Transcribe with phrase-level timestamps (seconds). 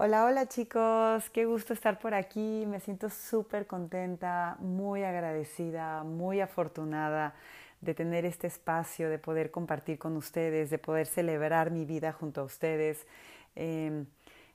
[0.00, 6.40] Hola, hola chicos, qué gusto estar por aquí, me siento súper contenta, muy agradecida, muy
[6.40, 7.34] afortunada
[7.80, 12.42] de tener este espacio, de poder compartir con ustedes, de poder celebrar mi vida junto
[12.42, 13.08] a ustedes.
[13.56, 14.06] Em,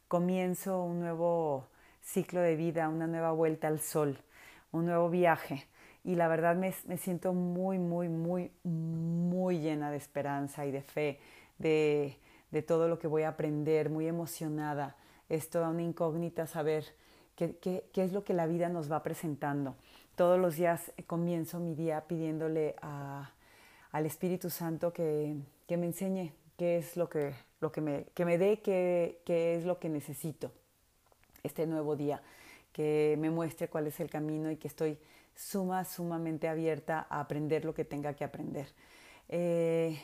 [0.08, 1.68] comienzo un nuevo
[2.02, 4.18] ciclo de vida, una nueva vuelta al sol,
[4.72, 5.68] un nuevo viaje.
[6.06, 10.84] Y la verdad me, me siento muy, muy, muy, muy llena de esperanza y de
[10.84, 11.20] fe,
[11.58, 12.18] de,
[12.52, 14.96] de todo lo que voy a aprender, muy emocionada
[15.30, 16.86] es toda una incógnita saber
[17.36, 19.76] qué, qué, qué, es lo que la vida nos va presentando.
[20.16, 23.32] Todos los días comienzo mi día pidiéndole a,
[23.92, 25.36] al Espíritu Santo que,
[25.68, 29.56] que, me enseñe qué es lo que, lo que, me, que me dé, qué, qué
[29.56, 30.52] es lo que necesito
[31.42, 32.22] este nuevo día,
[32.72, 34.98] que me muestre cuál es el camino y que estoy
[35.36, 38.68] suma, sumamente abierta a aprender lo que tenga que aprender.
[39.30, 40.00] Eh,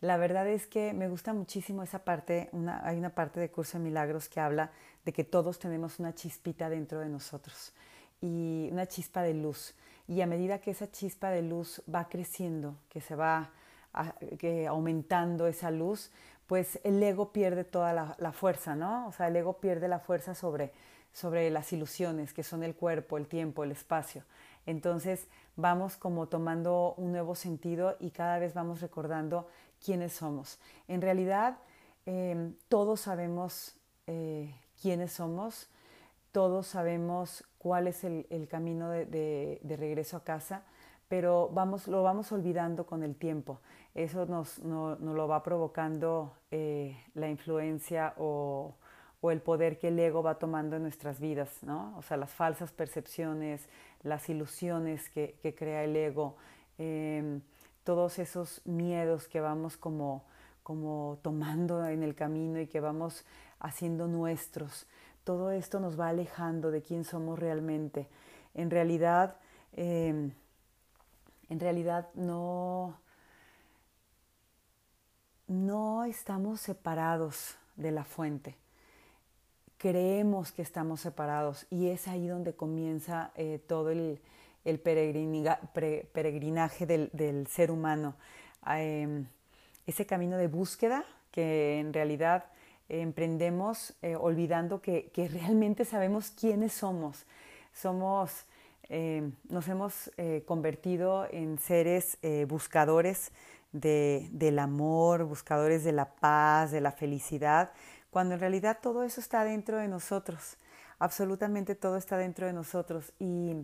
[0.00, 3.78] la verdad es que me gusta muchísimo esa parte, una, hay una parte de Curso
[3.78, 4.70] de Milagros que habla
[5.04, 7.72] de que todos tenemos una chispita dentro de nosotros
[8.20, 9.74] y una chispa de luz.
[10.06, 13.50] Y a medida que esa chispa de luz va creciendo, que se va
[13.92, 16.10] a, que aumentando esa luz,
[16.46, 19.08] pues el ego pierde toda la, la, fuerza, ¿no?
[19.08, 20.72] O sea, el ego pierde la fuerza sobre,
[21.12, 24.24] sobre las ilusiones, que son el cuerpo, el tiempo, el espacio.
[24.64, 29.48] Entonces vamos como tomando un nuevo sentido y cada vez vamos recordando
[29.84, 30.58] quiénes somos.
[30.86, 31.58] En realidad,
[32.06, 33.76] eh, todos sabemos
[34.06, 35.68] eh, quiénes somos,
[36.32, 40.62] todos sabemos cuál es el, el camino de, de, de, regreso a casa,
[41.08, 43.60] pero vamos, lo vamos olvidando con el tiempo.
[43.94, 48.76] Eso nos, no, nos lo va provocando eh, la influencia o,
[49.20, 51.96] o, el poder que el ego va tomando en nuestras vidas, ¿no?
[51.96, 53.68] O sea, las falsas percepciones,
[54.02, 56.36] las ilusiones que, que crea el ego.
[56.78, 57.40] Eh,
[57.88, 60.22] todos esos miedos que vamos como,
[60.62, 63.24] como tomando en el camino y que vamos
[63.60, 64.86] haciendo nuestros.
[65.24, 68.06] Todo esto nos va alejando de quién somos realmente.
[68.52, 69.36] En realidad,
[69.72, 70.30] eh,
[71.48, 72.98] en realidad no,
[75.46, 78.58] no estamos separados de la fuente.
[79.78, 84.20] Creemos que estamos separados y es ahí donde comienza eh, todo el,
[84.68, 84.80] el
[86.12, 88.16] peregrinaje del, ser humano,
[88.70, 89.24] eh,
[89.86, 92.44] ese camino de búsqueda que en realidad
[92.88, 97.26] eh, emprendemos eh, olvidando que, realmente sabemos quiénes somos.
[97.72, 98.44] Somos,
[98.88, 100.10] eh, nos hemos
[100.46, 102.18] convertido en seres
[102.48, 103.30] buscadores
[103.72, 107.70] de, del amor, buscadores de la paz, de la felicidad,
[108.10, 110.56] cuando en realidad todo eso está dentro de nosotros.
[110.98, 113.12] Absolutamente todo está dentro de nosotros.
[113.20, 113.54] Y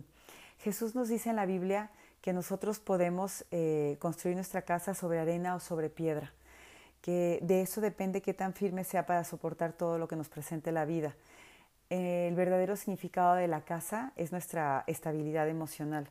[0.59, 5.55] Jesús nos dice en la Biblia que nosotros podemos eh, construir nuestra casa sobre arena
[5.55, 6.33] o sobre piedra,
[7.01, 10.71] que de eso depende qué tan firme sea para soportar todo lo que nos presente
[10.71, 11.15] la vida.
[11.89, 16.09] el verdadero significado de la casa es nuestra estabilidad emocional.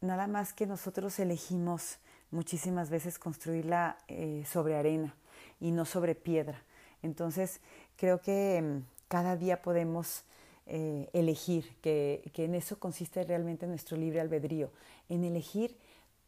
[0.00, 1.98] Nada más que nosotros elegimos
[2.30, 5.14] muchísimas veces construirla eh, sobre arena
[5.60, 6.62] y no sobre piedra.
[7.02, 7.60] Entonces,
[7.96, 10.24] creo que mm, cada día podemos
[10.68, 14.70] eh, elegir, que, que en eso consiste realmente nuestro libre albedrío,
[15.08, 15.76] en elegir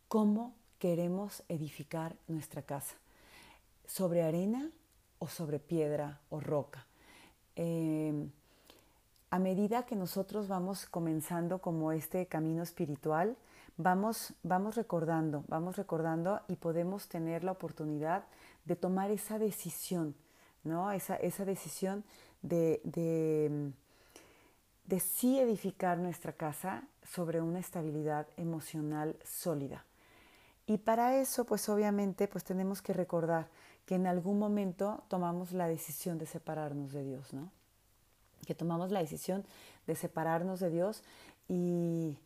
[0.08, 2.96] cómo queremos edificar nuestra casa,
[3.86, 4.70] sobre arena
[5.18, 6.86] o sobre piedra o roca.
[7.54, 8.26] Eh,
[9.30, 13.36] a medida que nosotros vamos comenzando como este camino espiritual,
[13.76, 18.24] vamos, vamos recordando, vamos recordando y podemos tener la oportunidad
[18.64, 20.14] de tomar esa decisión,
[20.64, 20.90] ¿no?
[20.90, 22.02] Esa, esa decisión
[22.42, 23.72] de, de
[24.90, 29.84] de sí edificar nuestra casa sobre una estabilidad emocional sólida.
[30.66, 33.46] Y para eso, pues obviamente, pues tenemos que recordar
[33.86, 37.52] que en algún momento tomamos la decisión de separarnos de Dios, ¿no?
[38.44, 39.44] Que tomamos la decisión
[39.86, 41.04] de separarnos de Dios
[41.46, 42.18] y,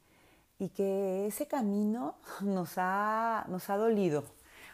[0.58, 4.24] y que ese camino nos ha, nos ha dolido,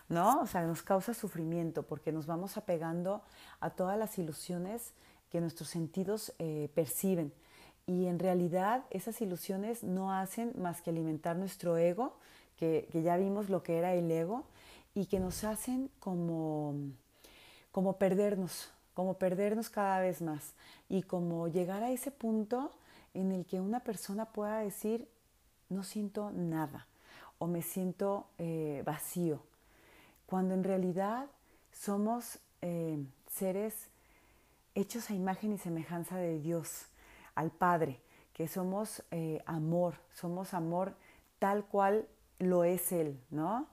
[0.09, 0.43] ¿no?
[0.43, 3.23] O sea, nos causa sufrimiento porque nos vamos apegando
[3.59, 4.93] a todas las ilusiones
[5.29, 7.33] que nuestros sentidos eh, perciben
[7.91, 12.15] y en realidad esas ilusiones no hacen más que alimentar nuestro ego,
[12.57, 14.45] que, ya vimos lo que era el ego,
[14.95, 16.77] y que nos hacen como,
[17.73, 20.55] como perdernos, como perdernos cada vez más
[20.89, 22.71] y como llegar a ese punto
[23.13, 25.09] en el que una persona pueda decir,
[25.69, 26.87] no siento nada
[27.41, 29.43] o me siento eh, vacío,
[30.27, 31.27] cuando en realidad
[31.73, 33.89] somos eh, seres
[34.77, 36.87] hechos a imagen y semejanza de Dios
[37.41, 38.01] al Padre,
[38.35, 40.95] que somos eh, amor, somos amor
[41.39, 42.07] tal cual
[42.39, 43.67] lo es Él, ¿no?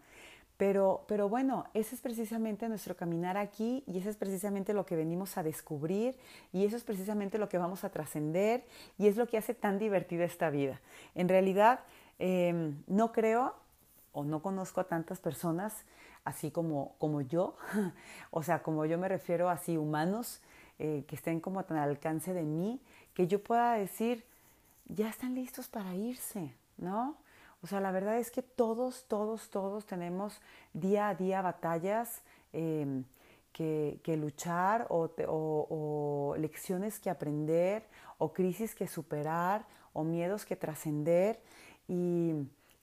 [0.55, 4.95] Pero, pero bueno, ese es precisamente nuestro caminar aquí y eso es precisamente lo que
[4.95, 6.17] venimos a descubrir
[6.51, 8.65] y eso es precisamente lo que vamos a trascender
[8.97, 10.81] y es lo que hace tan divertida esta vida.
[11.13, 11.81] En realidad,
[12.17, 13.53] em, no creo
[14.13, 15.85] o no conozco a tantas personas
[16.23, 17.55] así como, como yo,
[18.31, 20.41] o sea, como yo me refiero así humanos
[20.79, 22.79] eh, que estén como tan al alcance de mí,
[23.17, 24.23] que yo pueda decir,
[24.85, 27.17] ya están listos para irse, ¿no?
[27.63, 30.39] O sea, la verdad es que todos, todos, todos tenemos
[30.71, 32.21] día a día batallas
[32.53, 33.05] em,
[33.51, 37.87] que, luchar o, o, lecciones que aprender
[38.19, 41.41] o crisis que superar o miedos que trascender
[41.87, 42.35] y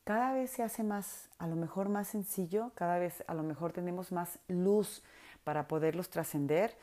[0.03, 3.71] cada vez se hace más, a lo mejor más sencillo, cada vez a lo mejor
[3.71, 5.05] tenemos más luz
[5.45, 6.77] para poderlos trascender,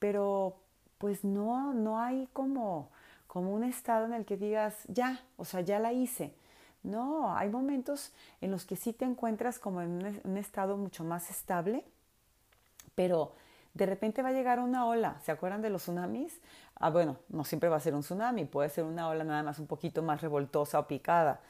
[0.00, 0.56] pero
[1.00, 2.90] pues no, no hay como,
[3.26, 6.34] como un estado en el que digas, ya, o sea, ya la hice.
[6.82, 8.12] No, hay momentos
[8.42, 11.84] en los que sí te encuentras como en un, estado mucho más estable,
[12.94, 13.32] pero
[13.72, 15.18] de repente va a llegar una ola.
[15.24, 16.38] ¿Se acuerdan de los tsunamis?
[16.74, 19.58] Ah, bueno, no siempre va a ser un tsunami, puede ser una ola nada más
[19.58, 21.40] un poquito más revoltosa o picada,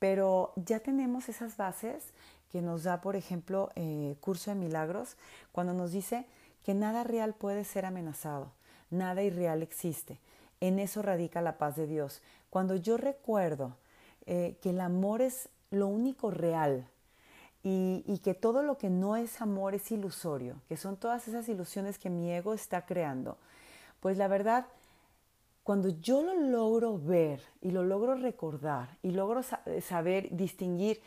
[0.00, 2.12] pero ya tenemos esas bases
[2.50, 5.16] que nos da, por ejemplo, eh, Curso de Milagros,
[5.52, 6.26] cuando nos dice
[6.64, 8.50] que nada real puede ser amenazado,
[8.90, 10.18] nada irreal existe.
[10.60, 12.22] En eso radica la paz de Dios.
[12.50, 13.76] Cuando yo recuerdo
[14.26, 16.88] eh, que el amor es lo único real
[17.62, 21.98] y, que todo lo que no es amor es ilusorio, que son todas esas ilusiones
[21.98, 23.38] que mi ego está creando,
[23.98, 24.66] pues la verdad,
[25.64, 29.40] cuando yo lo logro ver y lo logro recordar y logro
[29.82, 31.00] saber distinguir,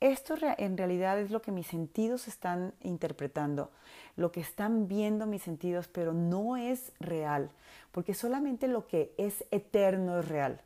[0.00, 3.70] esto en realidad es lo que mis sentidos están interpretando,
[4.16, 7.50] lo que están viendo mis sentidos, pero no es real,
[7.92, 10.60] porque solamente lo que es eterno es real.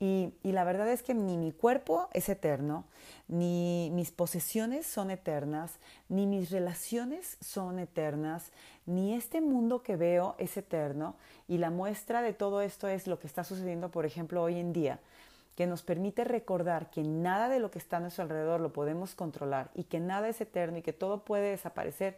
[0.00, 2.84] Y, la verdad es que ni mi cuerpo es eterno,
[3.26, 8.52] ni mis posesiones son eternas, ni mis relaciones son eternas,
[8.86, 11.16] ni este mundo que veo es eterno.
[11.48, 14.72] Y la muestra de todo esto es lo que está sucediendo, por ejemplo, hoy en
[14.72, 15.00] día,
[15.58, 19.16] que nos permite recordar que nada de lo que está a nuestro alrededor lo podemos
[19.16, 22.16] controlar y que nada es eterno y que todo puede desaparecer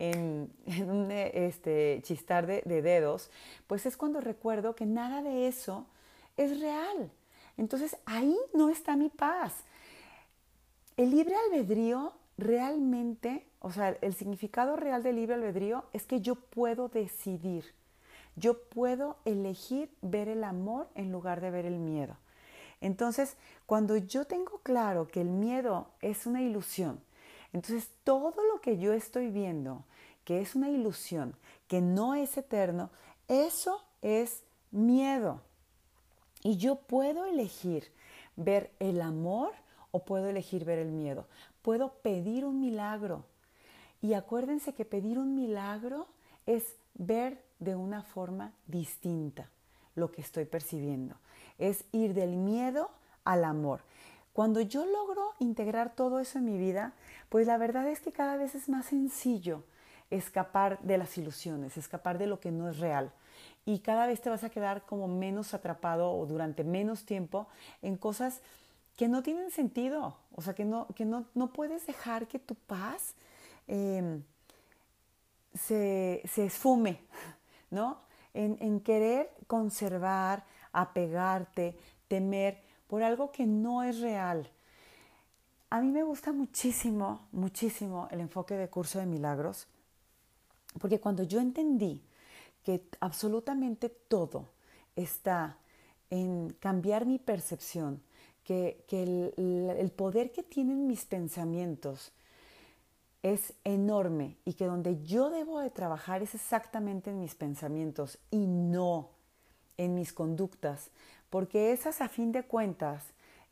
[0.00, 0.52] en,
[0.86, 3.30] un este, chistar de dedos,
[3.66, 5.86] pues es cuando recuerdo que nada de eso
[6.36, 7.10] es real
[7.60, 9.52] entonces ahí no está mi paz.
[10.96, 16.36] El libre albedrío realmente, o sea, el significado real del libre albedrío es que yo
[16.36, 17.66] puedo decidir.
[18.34, 22.16] Yo puedo elegir ver el amor en lugar de ver el miedo.
[22.80, 23.36] Entonces,
[23.66, 27.00] cuando yo tengo claro que el miedo es una ilusión,
[27.52, 29.84] entonces todo lo que yo estoy viendo,
[30.24, 31.34] que es una ilusión,
[31.68, 32.90] que no es eterno,
[33.28, 35.42] eso es miedo.
[36.42, 37.92] Y yo puedo elegir
[38.36, 39.52] ver el amor
[39.90, 41.26] o puedo elegir ver el miedo.
[41.62, 43.24] Puedo pedir un milagro.
[44.00, 46.06] Y acuérdense que pedir un milagro
[46.46, 49.50] es ver de una forma distinta
[49.94, 51.16] lo que estoy percibiendo.
[51.60, 52.90] Es ir del miedo
[53.24, 53.82] al amor.
[54.32, 56.92] Cuando yo logro integrar todo eso en mi vida,
[57.28, 59.62] pues la verdad es que cada vez es más sencillo
[60.10, 63.12] escapar de las ilusiones, escapar de lo que no es real
[63.64, 67.46] y cada vez te vas a quedar como menos atrapado o durante menos tiempo
[67.82, 68.40] en cosas
[68.96, 73.14] que no tienen sentido, o sea, que no, que no, puedes dejar que tu paz
[73.66, 74.22] em,
[75.54, 77.00] se, esfume,
[77.70, 77.98] ¿no?
[78.34, 81.76] En, en querer conservar, apegarte,
[82.08, 84.50] temer por algo que no es real.
[85.70, 89.68] A mí me gusta muchísimo, muchísimo el enfoque de curso de milagros,
[90.80, 92.02] porque cuando yo entendí
[92.64, 94.50] que absolutamente todo
[94.96, 95.58] está
[96.10, 98.02] en cambiar mi percepción,
[98.44, 102.12] que, el, poder que tienen mis pensamientos
[103.22, 108.46] es enorme y que donde yo debo de trabajar es exactamente en mis pensamientos y
[108.46, 109.10] no
[109.80, 110.90] en mis conductas,
[111.30, 113.02] porque esas a fin de cuentas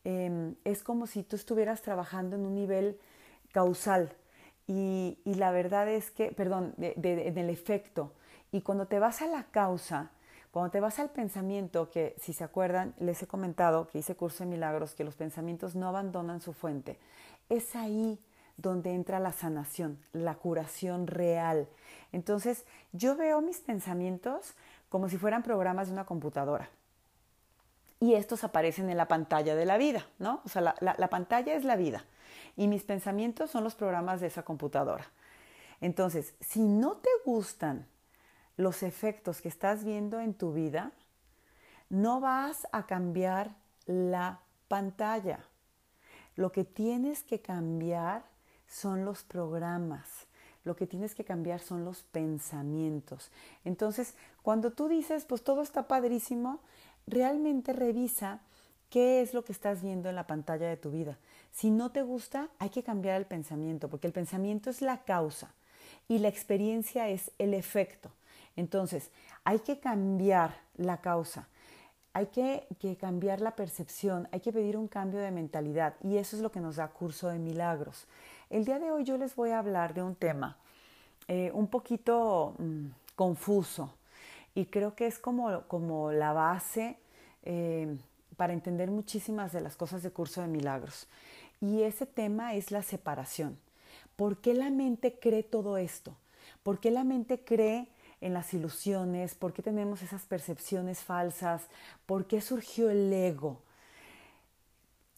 [0.04, 2.98] em, es como si tú estuvieras trabajando en un nivel
[3.50, 4.12] causal
[4.66, 8.12] y, la verdad es que, perdón, en el efecto,
[8.52, 10.10] y cuando te vas a la causa,
[10.50, 14.44] cuando te vas al pensamiento, que si se acuerdan, les he comentado que hice curso
[14.44, 16.98] de milagros, que los pensamientos no abandonan su fuente,
[17.48, 18.18] es ahí
[18.58, 21.68] donde entra la sanación, la curación real.
[22.12, 24.54] Entonces, yo veo mis pensamientos
[24.88, 26.70] como si fueran programas de una computadora.
[28.00, 30.40] Y estos aparecen en la pantalla de la vida, ¿no?
[30.44, 32.04] O sea, la, la pantalla es la vida.
[32.56, 35.06] Y mis pensamientos son los programas de esa computadora.
[35.80, 37.86] Entonces, si no te gustan
[38.56, 40.92] los efectos que estás viendo en tu vida,
[41.88, 45.40] no vas a cambiar la pantalla.
[46.36, 48.24] Lo que tienes que cambiar
[48.66, 50.27] son los programas.
[50.68, 53.30] Lo que tienes que cambiar son los pensamientos.
[53.64, 56.60] Entonces, cuando tú dices, pues todo está padrísimo,
[57.06, 58.42] realmente revisa
[58.90, 61.16] qué es lo que estás viendo en la pantalla de tu vida.
[61.52, 65.54] Si no te gusta, hay que cambiar el pensamiento, porque el pensamiento es la causa
[66.06, 68.10] y la experiencia es el efecto.
[68.54, 69.10] Entonces,
[69.44, 71.48] hay que cambiar la causa,
[72.12, 72.66] hay que,
[73.00, 76.60] cambiar la percepción, hay que pedir un cambio de mentalidad y eso es lo que
[76.60, 78.06] nos da curso de milagros.
[78.50, 80.56] El día de hoy yo les voy a hablar de un tema
[81.26, 83.92] eh, un poquito mm, confuso
[84.54, 86.96] y creo que es como, como la base
[87.42, 87.98] eh,
[88.38, 91.08] para entender muchísimas de las cosas de curso de milagros.
[91.60, 93.58] Y ese tema es la separación.
[94.16, 96.16] ¿Por qué la mente cree todo esto?
[96.62, 97.88] ¿Por qué la mente cree
[98.22, 99.34] en las ilusiones?
[99.34, 101.66] ¿Por qué tenemos esas percepciones falsas?
[102.06, 103.60] ¿Por qué surgió el ego?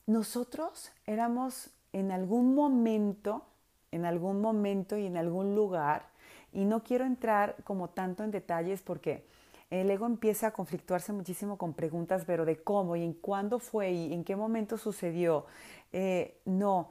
[0.06, 3.44] Nosotros éramos en algún momento,
[3.90, 6.08] en algún momento y en algún lugar,
[6.52, 9.24] y no quiero entrar como tanto en detalles porque
[9.70, 13.92] el ego empieza a conflictuarse muchísimo con preguntas, pero de cómo y en cuándo fue
[13.92, 15.46] y en qué momento sucedió.
[15.92, 16.90] Eh, no,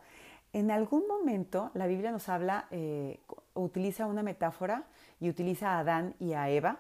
[0.54, 3.20] en algún momento la Biblia nos habla, eh,
[3.54, 4.86] utiliza una metáfora
[5.20, 6.80] y utiliza a Adán y a Eva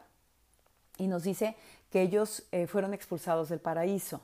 [0.98, 1.56] y nos dice
[1.92, 4.22] que ellos eh, fueron expulsados del paraíso.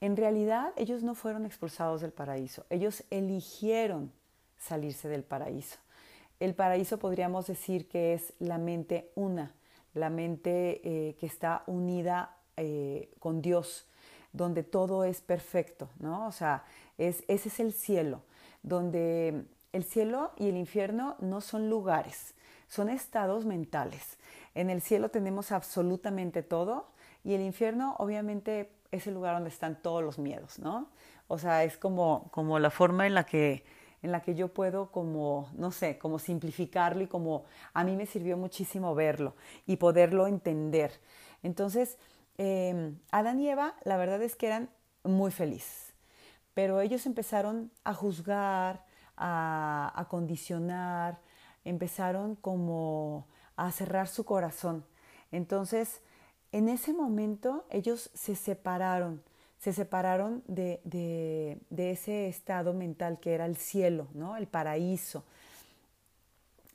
[0.00, 4.12] En realidad ellos no fueron expulsados del paraíso, ellos eligieron
[4.56, 5.78] salirse del paraíso.
[6.38, 9.54] El paraíso podríamos decir que es la mente una,
[9.92, 13.86] la mente eh, que está unida eh, con Dios,
[14.32, 16.26] donde todo es perfecto, ¿no?
[16.26, 16.64] O sea,
[16.96, 18.22] es, ese es el cielo,
[18.62, 22.34] donde el cielo y el infierno no son lugares,
[22.68, 24.16] son estados mentales.
[24.54, 26.86] En el cielo tenemos absolutamente todo
[27.22, 30.90] y el infierno obviamente es el lugar donde están todos los miedos, ¿no?
[31.28, 33.64] O sea, es como, como la forma en la que
[34.02, 37.44] en la que yo puedo como, no sé, como simplificarlo y como
[37.74, 39.34] a mí me sirvió muchísimo verlo
[39.66, 41.00] y poderlo entender.
[41.42, 41.98] Entonces,
[42.38, 44.70] eh, Adán y Eva, la verdad es que eran
[45.04, 45.92] muy felices,
[46.54, 51.18] pero ellos empezaron a juzgar, a, a condicionar,
[51.64, 54.86] empezaron como a cerrar su corazón.
[55.30, 56.00] Entonces,
[56.52, 59.22] en ese momento ellos se separaron,
[59.58, 64.36] se separaron de, ese estado mental que era el cielo, ¿no?
[64.36, 65.24] el paraíso.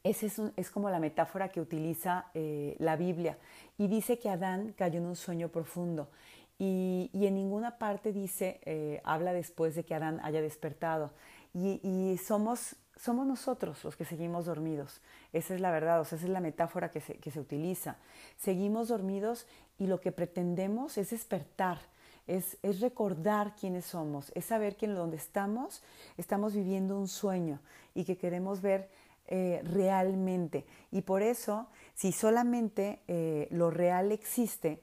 [0.03, 3.39] Esa es, es, como la metáfora que utiliza eh, la Biblia.
[3.79, 6.09] Y dice que Adán cayó en un sueño profundo.
[6.57, 11.11] Y, en ninguna parte dice, eh, habla después de que Adán haya despertado.
[11.53, 15.01] Y, somos, somos nosotros los que seguimos dormidos.
[15.33, 17.97] Esa es la verdad, o sea, esa es la metáfora que se, que se utiliza.
[18.37, 21.79] Seguimos dormidos y lo que pretendemos es despertar
[22.27, 25.83] es, recordar quiénes somos, es saber que en donde estamos
[26.17, 27.59] estamos viviendo un sueño
[27.93, 28.89] y que queremos ver
[29.27, 30.65] eh, realmente.
[30.91, 34.81] Y por eso, si solamente eh, lo real existe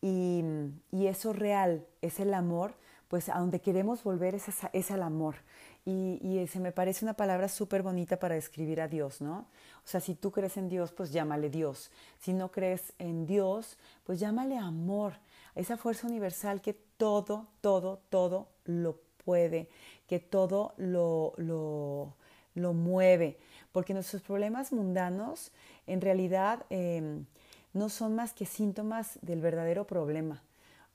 [0.00, 0.44] y,
[0.92, 2.74] eso real es el amor,
[3.08, 5.36] pues a donde queremos volver es, es al amor.
[5.84, 9.46] Y, y, se me parece una palabra súper bonita para describir a Dios, ¿no?
[9.84, 11.90] O sea, si tú crees en Dios, pues llámale Dios.
[12.18, 15.14] Si no crees en Dios, pues llámale amor
[15.54, 19.68] esa fuerza universal que todo, todo, todo lo puede,
[20.08, 22.14] que todo lo, lo,
[22.54, 23.38] lo mueve,
[23.72, 25.52] porque nuestros problemas mundanos
[25.86, 27.26] en realidad em,
[27.72, 30.42] no son más que síntomas del verdadero problema.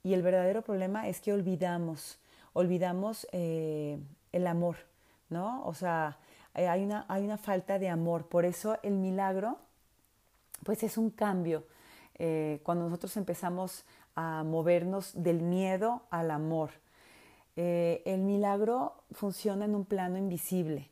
[0.03, 2.19] Y el verdadero problema es que olvidamos,
[2.53, 3.99] olvidamos eh,
[4.31, 4.77] el amor,
[5.29, 5.63] ¿no?
[5.65, 6.17] O sea,
[6.55, 8.27] eh, hay una, hay una falta de amor.
[8.27, 9.57] Por eso el milagro,
[10.63, 11.65] pues es un cambio.
[12.15, 16.71] Eh, cuando nosotros empezamos a movernos del miedo al amor.
[17.55, 20.89] Eh, el milagro funciona en un plano invisible.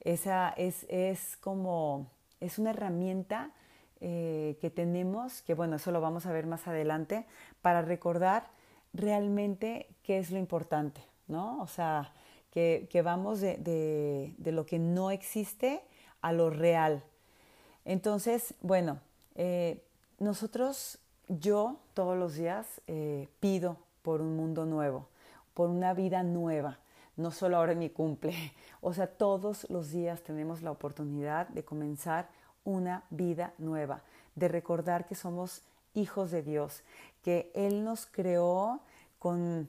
[0.00, 3.52] Esa es, es como, es una herramienta
[4.00, 7.26] que tenemos, que bueno, eso lo vamos a ver más adelante,
[7.62, 8.46] para recordar
[8.92, 11.60] realmente qué es lo importante, ¿no?
[11.60, 12.12] O sea,
[12.88, 15.82] que, vamos de, lo que no existe
[16.20, 17.04] a lo real.
[17.84, 19.00] Entonces, bueno,
[19.34, 19.82] eh,
[20.18, 20.98] nosotros
[21.28, 25.08] yo todos los días eh, pido por un mundo nuevo,
[25.54, 26.78] por una vida nueva,
[27.16, 28.34] no solo ahora en mi cumple.
[28.80, 32.28] O sea, todos los días tenemos la oportunidad de comenzar
[32.64, 34.02] una vida nueva,
[34.36, 35.62] de recordar que somos
[35.94, 36.84] hijos de Dios,
[37.24, 38.80] que Él nos creó
[39.18, 39.68] con,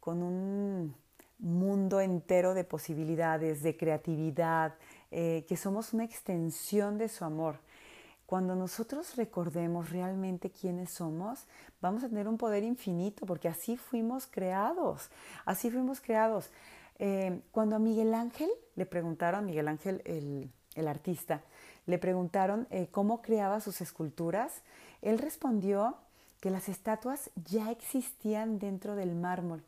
[0.00, 0.94] con un
[1.38, 4.74] mundo entero de posibilidades, de creatividad,
[5.10, 7.58] eh, que somos una extensión de su amor,
[8.26, 11.46] cuando nosotros recordemos realmente quiénes somos,
[11.80, 15.10] vamos a tener un poder infinito, porque así fuimos creados,
[15.44, 16.50] así fuimos creados.
[16.98, 21.42] Eh, cuando a Miguel Ángel le preguntaron, Miguel Ángel el, artista,
[21.86, 24.62] le preguntaron eh, cómo creaba sus esculturas,
[25.02, 25.96] él respondió
[26.40, 29.62] que las estatuas ya existían dentro del mármol,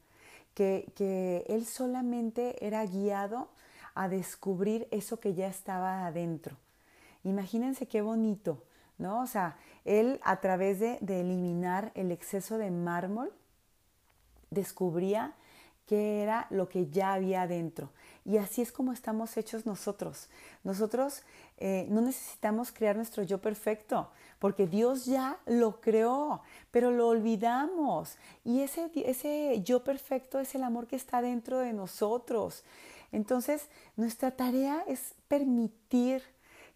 [0.59, 3.49] que, él solamente era guiado
[3.95, 6.57] a descubrir eso que ya estaba adentro.
[7.25, 8.65] Imagínense qué bonito,
[8.97, 9.23] ¿no?
[9.23, 13.33] O sea, él a través de, de eliminar el exceso de mármol,
[14.51, 15.35] descubría
[15.87, 17.91] qué era lo que ya había adentro.
[18.25, 20.29] Y así es como estamos hechos nosotros.
[20.65, 21.23] Nosotros
[21.59, 28.17] eh, no necesitamos crear nuestro yo perfecto, porque Dios ya lo creó, pero lo olvidamos.
[28.45, 32.65] Y ese, ese yo perfecto es el amor que está dentro de nosotros.
[33.13, 36.23] Entonces, nuestra tarea es permitir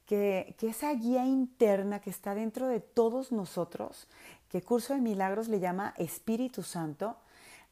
[0.07, 4.09] que, que, esa guía interna que está dentro de todos nosotros,
[4.49, 7.17] que Curso de Milagros le llama Espíritu Santo,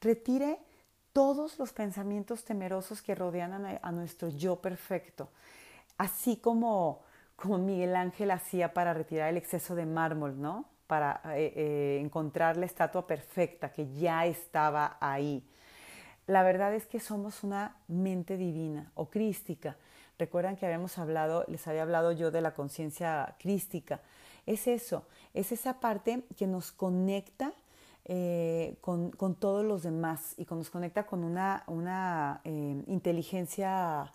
[0.01, 0.59] retire
[1.13, 5.29] todos los pensamientos temerosos que rodean a, nuestro yo perfecto,
[6.01, 7.03] así como,
[7.37, 10.65] como Miguel Ángel hacía para retirar el exceso de mármol, ¿no?
[10.87, 15.47] Para eh, eh, encontrar la estatua perfecta que ya estaba ahí.
[16.27, 19.77] La verdad es que somos una mente divina o crística.
[20.19, 24.01] Recuerdan que habíamos hablado, les había hablado yo de la conciencia crística.
[24.47, 27.53] Es eso, es esa parte que nos conecta
[28.07, 34.15] eh, con, todos los demás y nos conecta con una, una eh, inteligencia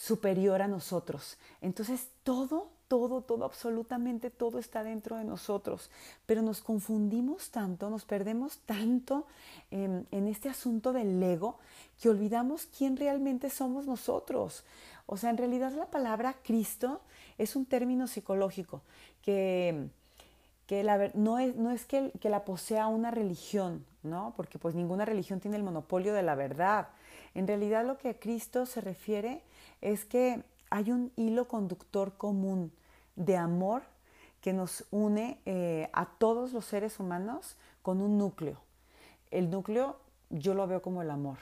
[0.00, 1.36] superior a nosotros.
[1.60, 5.90] Entonces todo, todo, todo, absolutamente todo está dentro de nosotros,
[6.24, 9.26] pero nos confundimos tanto, nos perdemos tanto
[9.70, 11.58] en, en este asunto del ego
[12.00, 14.64] que olvidamos quién realmente somos nosotros.
[15.04, 17.02] O sea, en realidad la palabra Cristo
[17.36, 18.80] es un término psicológico
[19.20, 19.90] que
[20.66, 24.34] que la, no es, no es que, que, la posea una religión, ¿no?
[24.36, 26.90] Porque pues ninguna religión tiene el monopolio de la verdad.
[27.34, 29.42] En realidad lo que a Cristo se refiere
[29.80, 32.72] es que hay un hilo conductor común
[33.16, 33.82] de amor
[34.40, 38.58] que nos une eh, a todos los seres humanos con un núcleo.
[39.30, 39.98] El núcleo
[40.30, 41.38] yo lo veo como el amor.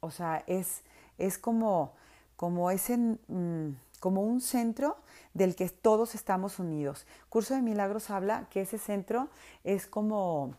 [0.00, 0.82] O sea, es,
[1.18, 1.92] es como,
[2.36, 2.96] como ese...
[2.96, 4.98] Mm, como un centro
[5.34, 7.06] del que todos estamos unidos.
[7.28, 9.28] Curso de Milagros habla que ese centro
[9.64, 10.54] es como,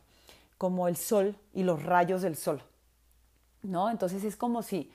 [0.58, 2.62] como el sol y los rayos del sol.
[3.63, 3.89] ¿No?
[3.89, 4.91] Entonces es como si,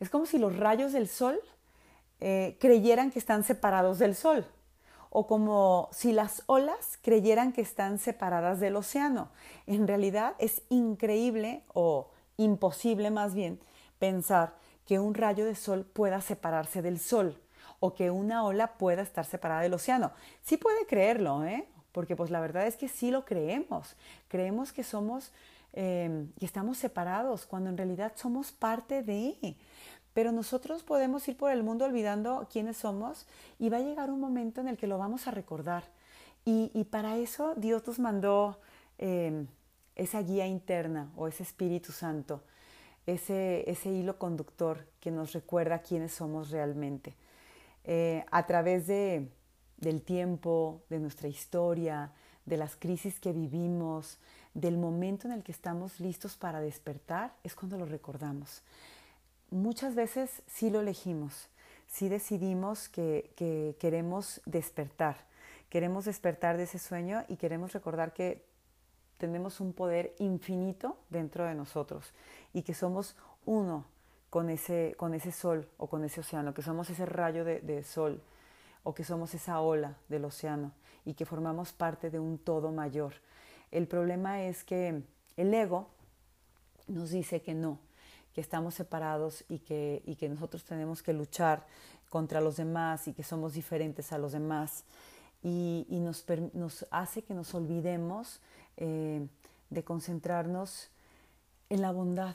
[0.00, 1.38] es como si los rayos del sol
[2.20, 4.44] eh, creyeran que están separados del sol,
[5.10, 9.28] o como si las olas creyeran que están separadas del océano.
[9.66, 13.60] En realidad es increíble o imposible más bien
[13.98, 14.54] pensar
[14.86, 17.40] que un rayo de sol pueda separarse del sol
[17.80, 20.12] o que una ola pueda estar separada del océano.
[20.42, 21.66] Sí puede creerlo, ¿eh?
[21.92, 23.96] porque pues la verdad es que sí lo creemos.
[24.28, 25.32] Creemos que somos,
[25.72, 29.56] eh, que estamos separados, cuando en realidad somos parte de.
[30.12, 33.26] Pero nosotros podemos ir por el mundo olvidando quiénes somos
[33.58, 35.84] y va a llegar un momento en el que lo vamos a recordar.
[36.44, 38.58] Y, para eso Dios nos mandó
[38.98, 39.46] eh,
[39.94, 42.42] esa guía interna o ese Espíritu Santo,
[43.06, 47.14] ese, ese hilo conductor que nos recuerda quiénes somos realmente.
[47.84, 49.28] Eh, a través de,
[49.76, 52.12] del tiempo, de nuestra historia,
[52.46, 54.18] de las crisis que vivimos,
[54.54, 58.62] del momento en el que estamos listos para despertar, es cuando lo recordamos.
[59.50, 61.48] Muchas veces sí lo elegimos,
[61.86, 65.16] sí decidimos que, que queremos despertar,
[65.68, 68.44] queremos despertar de ese sueño y queremos recordar que
[69.18, 72.12] tenemos un poder infinito dentro de nosotros
[72.52, 73.84] y que somos uno
[74.30, 78.22] con ese, con ese sol o con ese océano, que somos ese rayo de, sol
[78.84, 80.72] o que somos esa ola del océano
[81.04, 83.14] y que formamos parte de un todo mayor.
[83.70, 85.02] El problema es que
[85.36, 85.88] el ego
[86.86, 87.78] nos dice que no,
[88.34, 91.66] que estamos separados y que, y que nosotros tenemos que luchar
[92.08, 94.84] contra los demás y que somos diferentes a los demás
[95.42, 98.40] y, nos, nos, hace que nos olvidemos
[98.76, 99.26] eh,
[99.70, 100.90] de concentrarnos
[101.70, 102.34] en la bondad,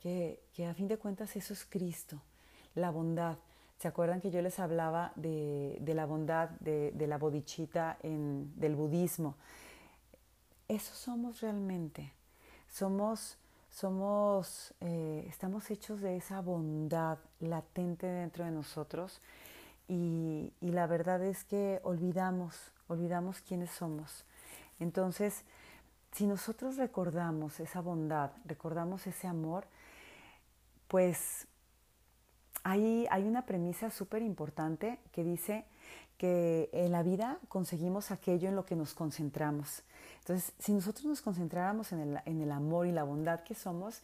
[0.00, 2.20] que, a fin de cuentas eso es Cristo,
[2.74, 3.38] la bondad.
[3.78, 9.36] ¿Se acuerdan que yo les hablaba de, la bondad de, la bodichita en, del budismo?
[10.68, 12.12] Eso somos realmente.
[12.68, 13.36] Somos,
[13.72, 19.20] somos, eh, estamos hechos de esa bondad latente dentro de nosotros
[19.88, 24.24] y, y la verdad es que olvidamos, olvidamos quiénes somos.
[24.78, 25.44] Entonces,
[26.12, 29.64] si nosotros recordamos esa bondad, recordamos ese amor,
[30.86, 31.46] pues
[32.62, 35.64] hay, hay una premisa súper importante que dice
[36.22, 39.82] que en la vida conseguimos aquello en lo que nos concentramos.
[40.20, 44.02] Entonces, si nosotros nos concentráramos en el, en el amor y la bondad que somos,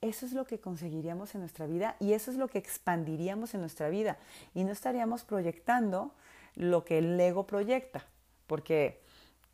[0.00, 3.60] eso es lo que conseguiríamos en nuestra vida y eso es lo que expandiríamos en
[3.60, 4.18] nuestra vida.
[4.52, 6.10] Y no estaríamos proyectando
[6.56, 8.04] lo que el ego proyecta,
[8.48, 9.00] porque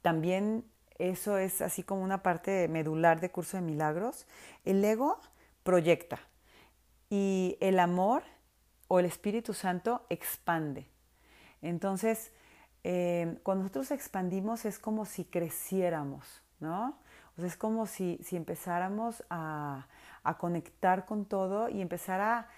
[0.00, 0.64] también
[0.96, 4.24] eso es así como una parte medular de Curso de Milagros.
[4.64, 5.20] El ego
[5.64, 6.18] proyecta
[7.10, 8.22] y el amor
[8.88, 10.91] o el Espíritu Santo expande.
[11.62, 12.32] Entonces,
[12.84, 16.98] eh, cuando nosotros expandimos es como si creciéramos, ¿no?
[17.36, 19.86] O sea, es como si, si empezáramos a,
[20.24, 22.48] a, conectar con todo y empezar a,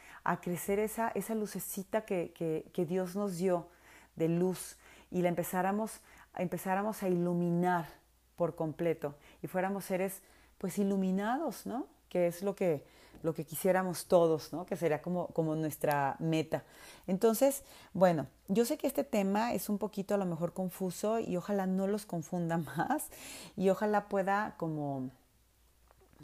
[0.41, 3.69] crecer esa, esa lucecita que, que, que, Dios nos dio
[4.17, 4.79] de luz
[5.11, 6.01] y la empezáramos,
[6.37, 7.87] empezáramos a iluminar
[8.35, 10.23] por completo y fuéramos seres
[10.57, 11.87] pues iluminados, ¿no?
[12.09, 12.87] Que es lo que,
[13.25, 14.67] lo que quisiéramos todos, ¿no?
[14.67, 16.63] Que sería como, como nuestra meta.
[17.07, 21.37] Entonces, bueno, yo sé que este tema es un poquito a lo mejor confuso y
[21.37, 23.09] ojalá no los confunda más
[23.57, 25.11] y ojalá pueda como,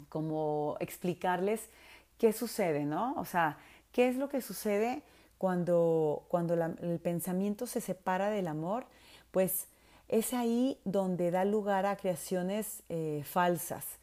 [0.09, 1.69] como explicarles
[2.19, 3.15] qué sucede, ¿no?
[3.17, 3.57] O sea,
[3.91, 5.01] qué es lo que sucede
[5.39, 8.85] cuando, cuando el pensamiento se separa del amor,
[9.31, 9.67] pues
[10.07, 14.00] es ahí donde da lugar a creaciones eh, falsas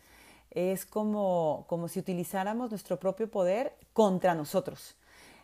[0.59, 4.97] es como, como si utilizáramos nuestro propio poder contra nosotros.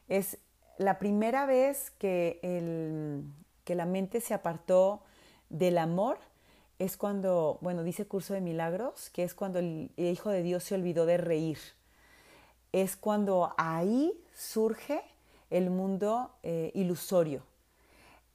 [0.09, 0.38] Es
[0.77, 3.22] la primera vez que, el,
[3.62, 5.03] que la mente se apartó
[5.50, 6.18] del amor
[6.81, 10.74] es cuando, bueno, dice Curso de Milagros, que es cuando el Hijo de Dios se
[10.74, 11.59] olvidó de reír.
[12.72, 15.00] Es cuando ahí surge
[15.50, 17.44] el mundo eh, ilusorio.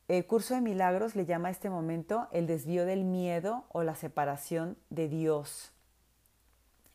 [0.08, 3.96] El Curso de Milagros le llama a este momento el desvío del miedo o la
[3.96, 5.74] separación de Dios.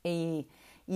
[0.05, 0.47] Y,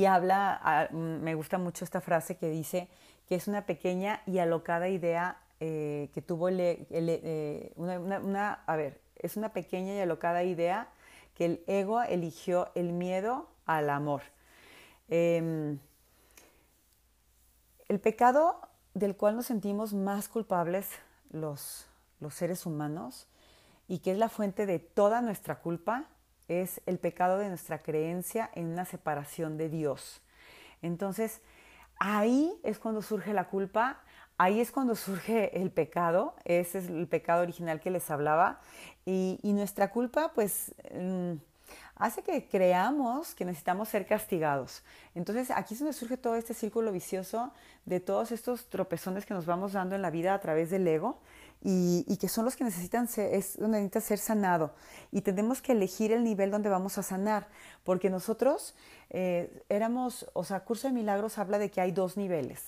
[0.05, 2.89] habla, ah, mm, me gusta mucho esta frase que dice
[3.27, 9.01] que es una pequeña y alocada idea eh, que tuvo el, eh, una, a ver,
[9.17, 10.89] es una pequeña y alocada idea
[11.35, 14.23] que el ego eligió el miedo al amor.
[15.09, 15.79] Em,
[17.89, 18.61] el pecado
[18.95, 20.91] del cual nos sentimos más culpables
[21.31, 21.87] los,
[22.21, 23.27] los seres humanos
[23.89, 26.09] y que es la fuente de toda nuestra culpa
[26.49, 30.21] es el pecado de nuestra creencia en una separación de Dios.
[30.83, 31.41] Entonces,
[31.99, 34.01] ahí es cuando surge la culpa,
[34.39, 38.61] ahí es cuando surge el pecado, ese es el pecado original que les hablaba,
[39.05, 41.33] y, nuestra culpa pues mm,
[41.97, 44.85] hace que creamos que necesitamos ser castigados.
[45.15, 47.53] Entonces aquí es donde surge todo este círculo vicioso
[47.85, 51.19] de todos estos tropezones que nos vamos dando en la vida a través del ego
[51.61, 54.75] y, que son los que necesitan ser, es donde ser sanado.
[55.11, 57.49] Y tenemos que elegir el nivel donde vamos a sanar,
[57.85, 58.75] porque nosotros
[59.11, 62.63] eh, éramos, o sea, Curso de Milagros habla de que hay dos niveles.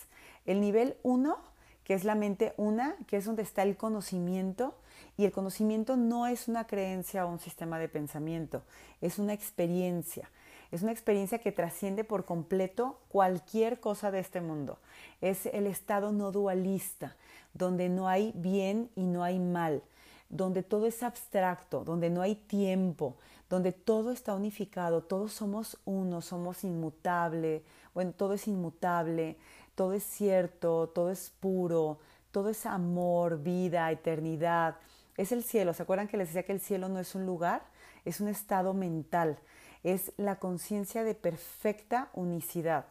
[0.47, 1.39] El nivel uno,
[1.85, 4.75] que es la mente una, que es donde está el conocimiento,
[5.17, 8.63] y el conocimiento no es una creencia o un sistema de pensamiento,
[9.01, 10.31] es una experiencia.
[10.71, 14.79] Es una experiencia que trasciende por completo cualquier cosa de este mundo.
[15.21, 17.17] Es el estado no dualista,
[17.55, 19.83] donde no hay bien y no hay mal,
[20.29, 23.17] donde todo es abstracto, donde no hay tiempo,
[23.49, 29.37] donde todo está unificado, todos somos uno, somos inmutable, bueno, todo es inmutable,
[29.75, 31.99] todo es cierto, todo es puro,
[32.31, 34.77] todo es amor, vida, eternidad.
[35.17, 37.63] Es el cielo, ¿se acuerdan que les decía que el cielo no es un lugar?
[38.05, 39.37] Es un estado mental,
[39.83, 42.87] es la conciencia de perfecta unicidad,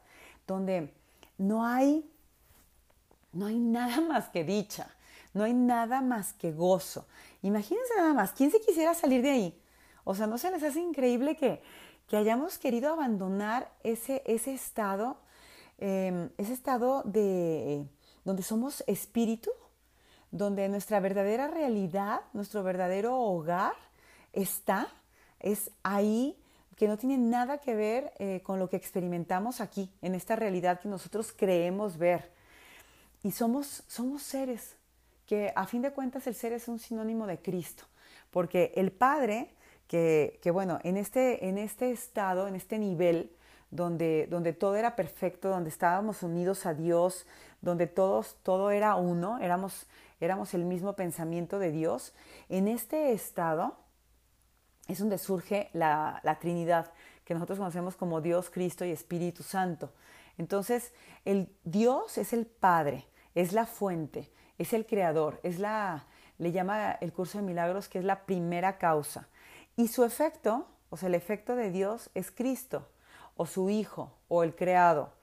[0.47, 0.93] donde
[1.37, 2.09] no hay
[3.31, 4.89] no hay nada más que dicha,
[5.33, 7.05] no hay nada más que gozo.
[7.41, 9.61] Imagínense nada más, ¿quién se quisiera salir de ahí?
[10.03, 11.61] O sea, ¿no se les hace increíble que,
[12.07, 15.17] que hayamos querido abandonar ese, ese estado,
[15.77, 17.85] em, ese estado de
[18.25, 19.51] donde somos espíritu,
[20.31, 23.73] donde nuestra verdadera realidad, nuestro verdadero hogar
[24.33, 24.87] está,
[25.39, 26.35] es ahí,
[26.79, 30.79] que no tiene nada que ver eh, con lo que experimentamos aquí, en esta realidad
[30.79, 32.31] que nosotros creemos ver.
[33.21, 34.77] Y somos, somos seres
[35.25, 37.83] que a fin de cuentas el ser es un sinónimo de Cristo,
[38.31, 39.49] porque el Padre,
[39.89, 43.29] que, que bueno, en este, en este estado, en este nivel,
[43.71, 47.27] donde, donde todo era perfecto, donde estábamos unidos a Dios,
[47.59, 49.85] donde todos, todo era uno, éramos,
[50.21, 52.13] éramos el mismo pensamiento de Dios,
[52.47, 53.75] en este estado
[54.89, 56.91] es donde surge la, Trinidad,
[57.23, 59.93] que nosotros conocemos como Dios, Cristo y Espíritu Santo.
[60.37, 60.93] Entonces,
[61.25, 66.07] el Dios es el Padre, es la fuente, es el creador, es la,
[66.39, 69.27] le llama el curso de milagros que es la primera causa.
[69.77, 72.89] Y su efecto, o sea, el efecto de Dios es Cristo,
[73.37, 75.13] o su Hijo, o el creado.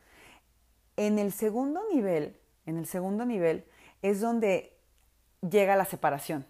[0.96, 3.64] En el segundo nivel, en el segundo nivel,
[4.00, 4.76] es donde
[5.40, 6.46] llega la separación.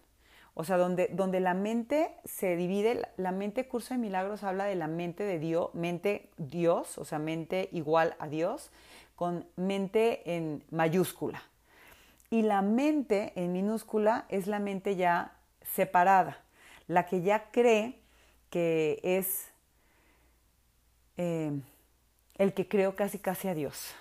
[0.59, 4.75] O sea, donde, donde la mente se divide, la mente curso de milagros habla de
[4.75, 8.71] la mente de Dios, mente Dios, o sea, mente igual a Dios,
[9.17, 11.43] con mente en mayúscula.
[12.31, 16.39] Y la mente en minúscula es la mente ya separada,
[16.89, 18.01] la que ya cree
[18.49, 19.51] que es
[21.19, 21.53] eh,
[22.39, 23.95] el que creo casi casi a Dios,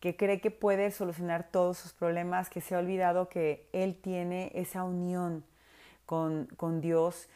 [0.00, 4.50] que cree que puede solucionar todos sus problemas, que se ha olvidado que Él tiene
[4.56, 5.44] esa unión
[6.06, 7.28] con, Dios,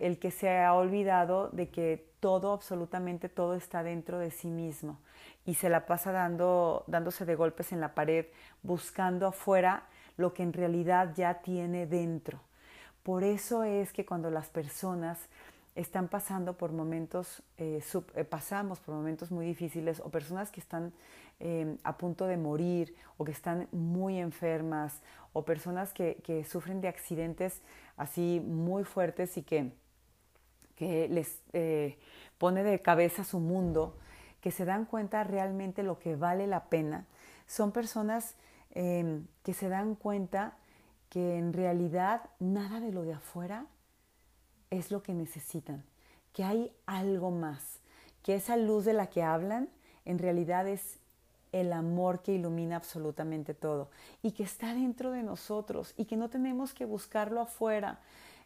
[0.00, 4.98] el que se ha olvidado de que todo, absolutamente todo está dentro de sí mismo
[5.44, 8.26] y se la pasa dando, dándose de golpes en la pared,
[8.62, 9.84] buscando afuera
[10.16, 12.40] lo que en realidad ya tiene dentro.
[13.02, 15.18] Por eso es que cuando las personas
[15.74, 17.82] están pasando por momentos, eh,
[18.14, 20.92] eh, pasamos por momentos muy difíciles o personas que están
[21.40, 25.00] em, a punto de morir o que están muy enfermas
[25.32, 27.62] o personas que sufren de accidentes
[27.96, 29.72] así muy fuertes y que,
[30.76, 31.98] que les eh,
[32.38, 33.96] pone de cabeza su mundo,
[34.40, 37.06] que se dan cuenta realmente lo que vale la pena,
[37.46, 38.34] son personas
[38.70, 40.56] em, que se dan cuenta
[41.08, 43.66] que en realidad nada de lo de afuera
[44.70, 45.84] es lo que necesitan,
[46.32, 47.80] que hay algo más,
[48.22, 49.68] que esa luz de la que hablan
[50.04, 50.98] en realidad es
[51.52, 53.90] el amor que ilumina absolutamente todo
[54.22, 58.00] y que está dentro de nosotros y que no tenemos que buscarlo afuera.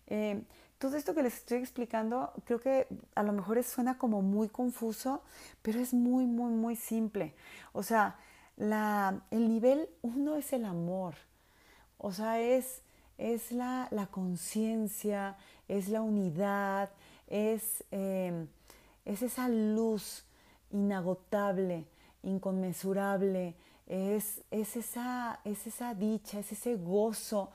[0.09, 0.43] Eh,
[0.79, 5.23] todo esto que les estoy explicando creo que a lo mejor suena como muy confuso,
[5.63, 7.35] pero es muy, muy, muy simple.
[7.73, 8.17] O sea,
[8.57, 11.15] la, el nivel uno es el amor.
[11.99, 12.83] O sea, es,
[13.17, 15.37] es la, la conciencia,
[15.69, 16.91] es la unidad,
[17.27, 18.49] es, em,
[19.05, 20.25] es esa luz
[20.71, 21.87] inagotable,
[22.27, 23.55] inconmensurable,
[23.87, 27.51] es, es, esa, es esa dicha, es ese gozo,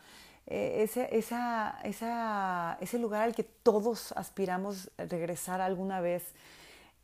[0.48, 6.24] eh, ese, ese lugar al que todos aspiramos regresar alguna vez.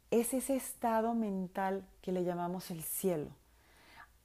[0.09, 3.29] Es ese estado mental que le llamamos el cielo.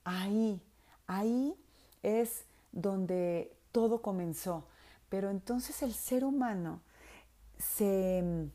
[0.05, 0.61] Ahí,
[1.07, 1.55] ahí
[2.02, 4.64] es donde todo comenzó.
[5.09, 6.81] Pero entonces el ser humano
[7.59, 8.48] se,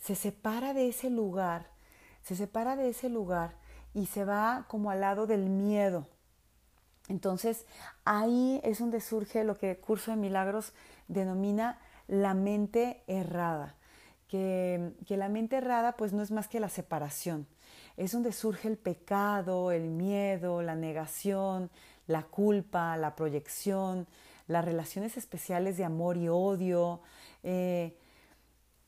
[0.00, 1.66] se separa de ese lugar,
[2.22, 3.54] se separa de ese lugar
[3.96, 6.06] y se va como al lado del miedo.
[7.08, 7.64] Entonces
[8.04, 10.74] ahí es donde surge lo que Curso de Milagros
[11.08, 13.74] denomina la mente errada.
[14.28, 17.46] Que, que, la mente errada pues no es más que la separación.
[17.96, 21.70] Es donde surge el pecado, el miedo, la negación,
[22.06, 24.06] la culpa, la proyección,
[24.46, 27.00] las relaciones especiales de amor y odio.
[27.42, 27.96] Eh,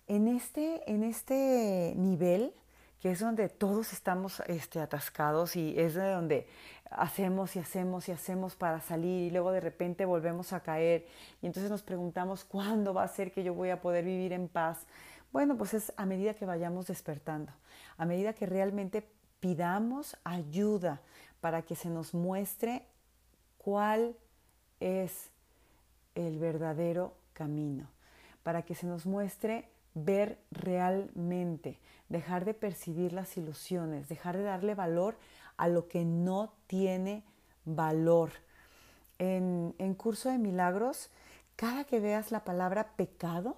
[0.06, 2.52] en, este, en este nivel,
[3.00, 6.46] que es donde todos estamos este, atascados y es de donde
[6.90, 11.06] hacemos y hacemos y hacemos para salir y luego de repente volvemos a caer
[11.40, 14.48] y entonces nos preguntamos cuándo va a ser que yo voy a poder vivir en
[14.48, 14.78] paz.
[15.32, 17.52] Bueno, pues es a medida que vayamos despertando,
[17.98, 19.06] a medida que realmente
[19.40, 21.00] pidamos ayuda
[21.40, 22.86] para que se nos muestre
[23.58, 24.16] cuál
[24.80, 25.30] es
[26.14, 27.88] el verdadero camino,
[28.42, 34.74] para que se nos muestre ver realmente, dejar de percibir las ilusiones, dejar de darle
[34.74, 35.16] valor
[35.56, 37.24] a lo que no tiene
[37.64, 38.30] valor.
[39.18, 41.10] En, en curso de milagros,
[41.56, 43.56] cada que veas la palabra pecado,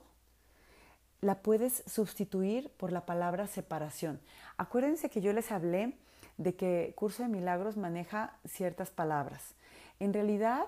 [1.21, 4.21] la puedes sustituir por la palabra separación.
[4.57, 5.95] Acuérdense que yo les hablé
[6.39, 9.55] de que Curso de Milagros maneja ciertas palabras.
[9.99, 10.65] En realidad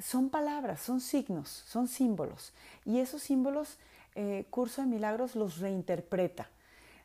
[0.00, 2.52] son palabras, son signos, son símbolos.
[2.84, 3.78] Y esos símbolos,
[4.14, 6.48] eh, Curso de Milagros los reinterpreta.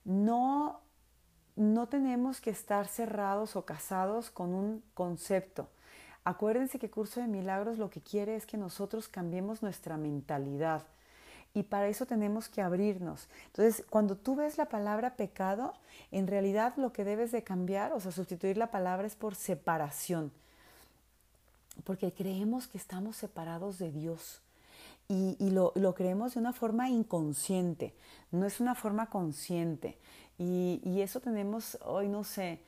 [0.06, 0.82] No,
[1.56, 5.70] no tenemos que estar cerrados o casados con un concepto.
[6.24, 10.84] Acuérdense que Curso de Milagros lo que quiere es que nosotros cambiemos nuestra mentalidad.
[11.54, 13.28] Y para eso tenemos que abrirnos.
[13.48, 15.74] Entonces, cuando tú ves la palabra pecado,
[16.12, 20.32] en realidad lo que debes de cambiar, o sea, sustituir la palabra es por separación
[21.84, 24.41] porque creemos que estamos separados de Dios
[25.10, 27.93] y, lo, creemos de una forma inconsciente,
[28.32, 29.98] no es una forma consciente.
[30.38, 32.60] Y, eso tenemos hoy, no sé,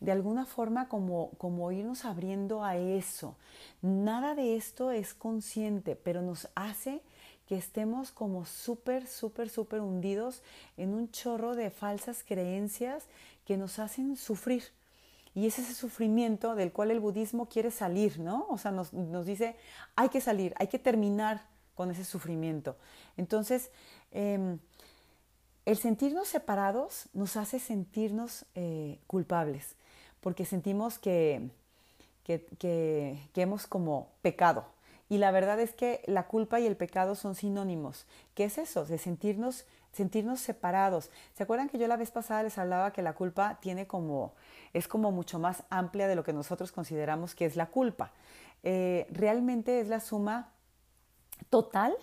[0.00, 3.36] de alguna forma como, como irnos abriendo a eso.
[3.82, 7.02] Nada de esto es consciente, pero nos hace
[7.48, 10.42] que estemos como súper, súper, súper hundidos
[10.76, 13.04] en un chorro de falsas creencias
[13.46, 14.64] que nos hacen sufrir.
[15.34, 18.46] Y es ese sufrimiento del cual el budismo quiere salir, ¿no?
[18.50, 18.92] O sea, nos,
[19.24, 19.56] dice,
[19.96, 21.42] hay que salir, hay que terminar
[21.78, 22.74] con ese sufrimiento.
[23.16, 23.70] Entonces,
[24.10, 24.58] em,
[25.64, 29.76] el sentirnos separados nos hace sentirnos eh, culpables,
[30.20, 31.50] porque sentimos que,
[32.24, 34.64] que, hemos como pecado,
[35.08, 38.06] Y la verdad es que la culpa y el pecado son sinónimos.
[38.34, 38.84] ¿Qué es eso?
[38.84, 41.10] De sentirnos, sentirnos separados.
[41.34, 44.34] ¿Se acuerdan que yo la vez pasada les hablaba que la culpa tiene como,
[44.74, 48.10] es como mucho más amplia de lo que nosotros consideramos que es la culpa?
[48.64, 50.50] Eh, realmente es la suma
[51.50, 51.96] total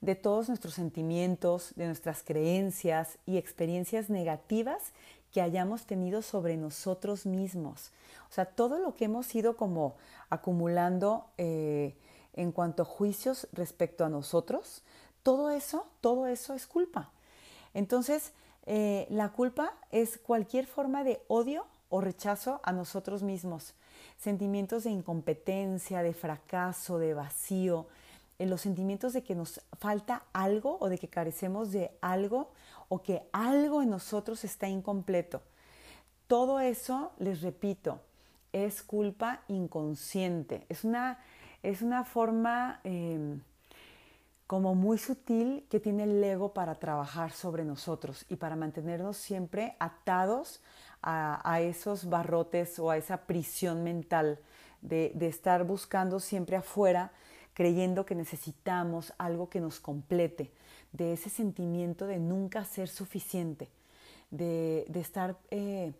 [0.00, 4.92] de todos nuestros sentimientos, de nuestras creencias y experiencias negativas
[5.32, 7.92] que hayamos tenido sobre nosotros mismos.
[8.30, 9.96] O sea, todo lo que hemos ido como
[10.28, 11.96] acumulando eh,
[12.34, 14.82] en cuanto a juicios respecto a nosotros,
[15.22, 17.10] todo eso, todo eso es culpa.
[17.74, 18.32] Entonces,
[18.66, 23.74] eh, la culpa es cualquier forma de odio o rechazo a nosotros mismos,
[24.16, 27.86] sentimientos de incompetencia, de fracaso, de vacío,
[28.40, 32.50] en los sentimientos de que nos falta algo o de que carecemos de algo
[32.88, 35.42] o que algo en nosotros está incompleto.
[36.26, 38.00] Todo eso, les repito,
[38.50, 40.64] es culpa inconsciente.
[40.70, 41.18] Es una,
[41.62, 43.42] es una forma em,
[44.46, 49.76] como muy sutil que tiene el ego para trabajar sobre nosotros y para mantenernos siempre
[49.78, 50.62] atados
[51.02, 54.38] a, esos barrotes o a esa prisión mental
[54.80, 57.12] de, de estar buscando siempre afuera
[57.60, 60.50] creyendo que necesitamos algo que nos complete,
[60.92, 63.68] de ese sentimiento de nunca ser suficiente,
[64.30, 65.92] de, estar, eh,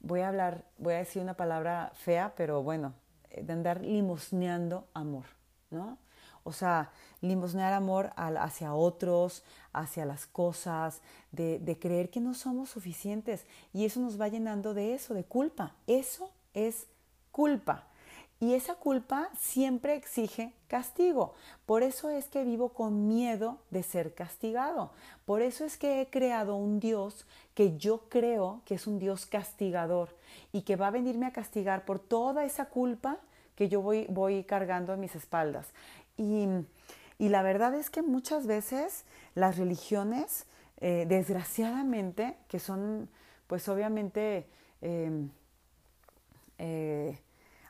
[0.00, 2.94] voy a hablar, voy a decir una palabra fea, pero bueno,
[3.28, 5.26] eh, de andar limosneando amor,
[5.70, 5.98] ¿no?
[6.42, 6.90] O sea,
[7.20, 13.44] limosnear amor hacia otros, hacia las cosas, de, de, creer que no somos suficientes.
[13.74, 15.74] Y eso nos va llenando de eso, de culpa.
[15.86, 16.86] Eso es
[17.30, 17.88] culpa.
[18.44, 21.32] Y esa culpa siempre exige castigo.
[21.64, 24.90] Por eso es que vivo con miedo de ser castigado.
[25.24, 29.24] Por eso es que he creado un Dios que yo creo que es un Dios
[29.24, 30.10] castigador
[30.52, 33.16] y que va a venirme a castigar por toda esa culpa
[33.56, 35.68] que yo voy, voy cargando en mis espaldas.
[36.18, 36.46] Y,
[37.18, 40.44] la verdad es que muchas veces las religiones,
[40.82, 43.08] eh, desgraciadamente, que son
[43.46, 44.46] pues obviamente...
[44.82, 45.30] Em,
[46.58, 47.18] eh,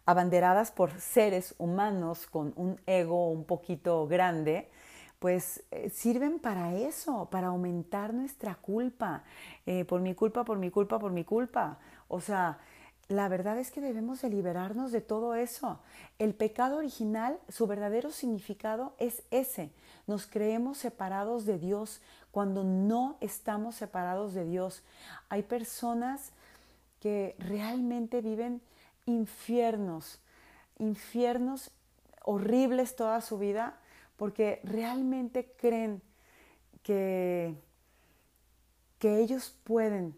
[0.07, 4.71] abanderadas por seres humanos con un ego un poquito grande,
[5.19, 9.25] pues eh, sirven para eso, para aumentar nuestra culpa,
[9.65, 11.79] eh, por mi culpa, por mi culpa, por mi culpa.
[12.09, 12.59] O sea,
[13.09, 15.81] la verdad es que debemos de liberarnos de todo eso.
[16.19, 19.71] El pecado original, su verdadero significado es ese.
[20.07, 24.83] Nos creemos separados de Dios cuando no estamos separados de Dios.
[25.29, 26.33] Hay personas
[27.01, 28.61] que realmente viven
[29.07, 30.21] infiernos,
[30.79, 31.71] infiernos
[32.23, 33.79] horribles toda su vida,
[34.17, 36.03] porque realmente creen
[36.83, 37.55] que,
[38.99, 40.17] que ellos pueden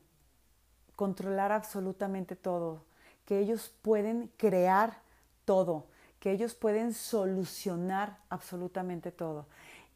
[0.96, 2.84] controlar absolutamente todo,
[3.24, 5.02] que ellos pueden crear
[5.44, 5.86] todo,
[6.18, 9.46] que ellos pueden solucionar absolutamente todo.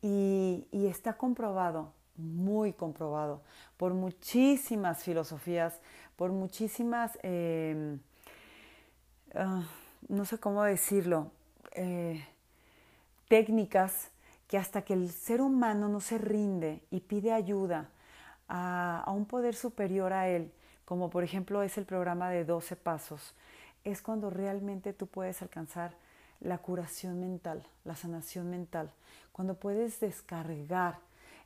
[0.02, 3.42] Y, está comprobado, muy comprobado,
[3.76, 5.80] por muchísimas filosofías,
[6.16, 7.98] por muchísimas em,
[9.34, 9.62] Ah,
[10.08, 11.30] no sé cómo decirlo,
[11.72, 12.24] eh,
[13.28, 14.10] técnicas
[14.48, 17.88] que hasta que el ser humano no se rinde y pide ayuda
[18.48, 20.50] a, un poder superior a él,
[20.84, 23.34] como por ejemplo es el programa de 12 pasos,
[23.84, 25.94] es cuando realmente tú puedes alcanzar
[26.40, 28.90] la curación mental, la sanación mental,
[29.30, 30.98] cuando puedes descargar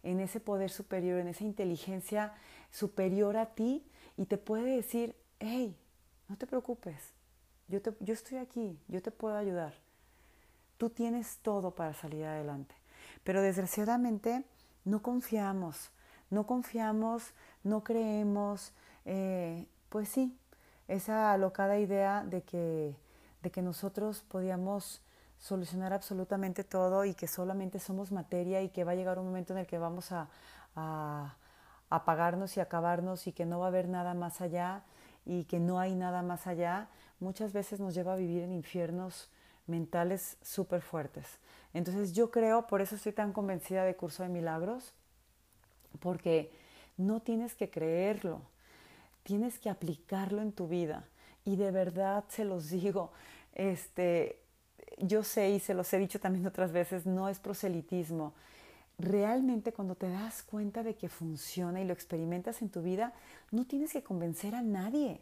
[0.02, 2.32] en ese poder superior, en esa inteligencia
[2.70, 3.84] superior a ti
[4.16, 5.76] y te puede decir, hey,
[6.28, 7.12] no te preocupes,
[7.68, 7.80] yo,
[8.12, 9.74] estoy aquí, yo te puedo ayudar.
[10.76, 12.74] Tú tienes todo para salir adelante.
[13.22, 14.44] Pero desgraciadamente
[14.84, 15.90] no confiamos,
[16.30, 18.72] no confiamos, no creemos,
[19.04, 20.36] eh, pues sí,
[20.88, 22.96] esa alocada idea de que,
[23.42, 25.02] de que nosotros podíamos
[25.38, 29.52] solucionar absolutamente todo y que solamente somos materia y que va a llegar un momento
[29.52, 30.28] en el que vamos a
[31.90, 34.82] apagarnos y acabarnos y que no va a haber nada más allá
[35.26, 36.88] y que no hay nada más allá,
[37.20, 39.30] muchas veces nos lleva a vivir en infiernos
[39.66, 41.26] mentales súper fuertes.
[41.72, 44.92] Entonces yo creo, por eso estoy tan convencida de Curso de Milagros,
[46.00, 46.52] porque
[46.96, 48.40] no tienes que creerlo,
[49.22, 51.04] tienes que aplicarlo en tu vida.
[51.44, 53.12] Y de verdad se los digo,
[53.54, 54.38] este,
[54.98, 58.34] yo sé y se los he dicho también otras veces, no es proselitismo.
[58.98, 63.12] Realmente cuando te das cuenta de que funciona y lo experimentas en tu vida,
[63.50, 65.20] no tienes que convencer a nadie.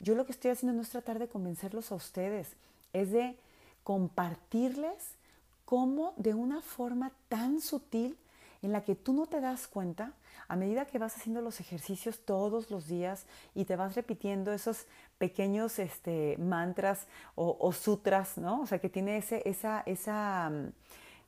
[0.00, 2.56] Yo lo que estoy haciendo no es tratar de convencerlos a ustedes,
[2.92, 3.36] es de
[3.82, 5.16] compartirles
[5.64, 8.16] cómo de una forma tan sutil
[8.62, 10.14] en la que tú no te das cuenta
[10.48, 14.86] a medida que vas haciendo los ejercicios todos los días y te vas repitiendo esos
[15.18, 18.62] pequeños este, mantras o, sutras, ¿no?
[18.62, 20.72] O sea, que tiene ese, esa, esa mm,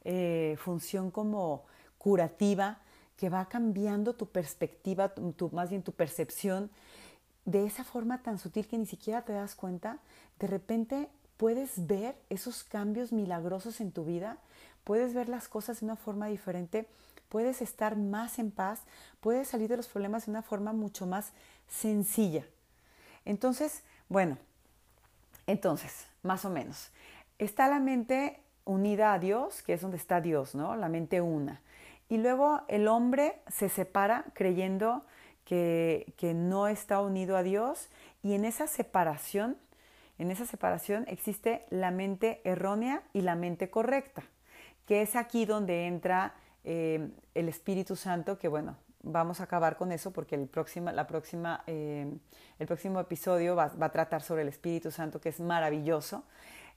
[0.08, 1.64] eh, función como
[1.98, 2.78] curativa
[3.16, 6.70] que va cambiando tu perspectiva, tu, más bien tu percepción
[7.44, 9.98] de esa forma tan sutil que ni siquiera te das cuenta,
[10.38, 14.38] de repente puedes ver esos cambios milagrosos en tu vida,
[14.84, 16.86] puedes ver las cosas de una forma diferente,
[17.28, 18.82] puedes estar más en paz,
[19.20, 21.32] puedes salir de los problemas de una forma mucho más
[21.66, 22.46] sencilla.
[23.24, 24.38] Entonces, bueno,
[25.48, 26.90] entonces, más o menos,
[27.38, 30.76] está la mente unida a Dios, que es donde está Dios, ¿no?
[30.76, 31.62] La mente una.
[32.10, 35.02] Y luego el hombre se separa creyendo
[35.44, 37.88] que, que no está unido a Dios
[38.22, 39.56] y en esa separación,
[40.18, 44.24] en esa separación existe la mente errónea y la mente correcta,
[44.86, 49.92] que es aquí donde entra eh, el Espíritu Santo, que bueno, vamos a acabar con
[49.92, 52.12] eso porque el, próxima, la próxima, eh,
[52.58, 56.24] el próximo episodio va, va, a tratar sobre el Espíritu Santo, que es maravilloso.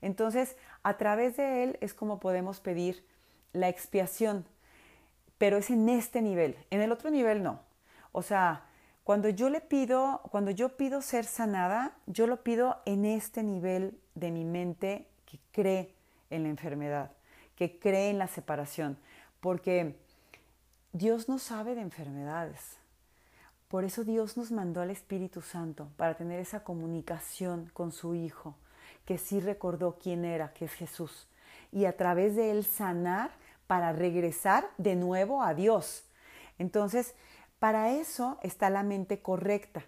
[0.02, 3.06] Entonces, a través de él es como podemos pedir
[3.54, 4.45] la expiación
[5.39, 7.62] pero es en este nivel, en el otro nivel no.
[8.12, 8.66] O sea,
[9.04, 13.97] cuando yo le pido, cuando yo pido ser sanada, yo lo pido en este nivel
[14.14, 15.95] de mi mente que cree
[16.30, 17.12] en la enfermedad,
[17.56, 19.00] que cree en la separación,
[19.39, 19.97] porque
[20.91, 22.78] Dios no sabe de enfermedades.
[23.70, 28.56] Por eso Dios nos mandó al Espíritu Santo, para tener esa comunicación con su Hijo,
[29.10, 31.28] que sí recordó quién era, que es Jesús,
[31.72, 33.32] y a través de él sanar
[33.66, 36.03] para regresar de nuevo a Dios.
[36.60, 37.16] Entonces,
[37.57, 39.84] para eso está la mente correcta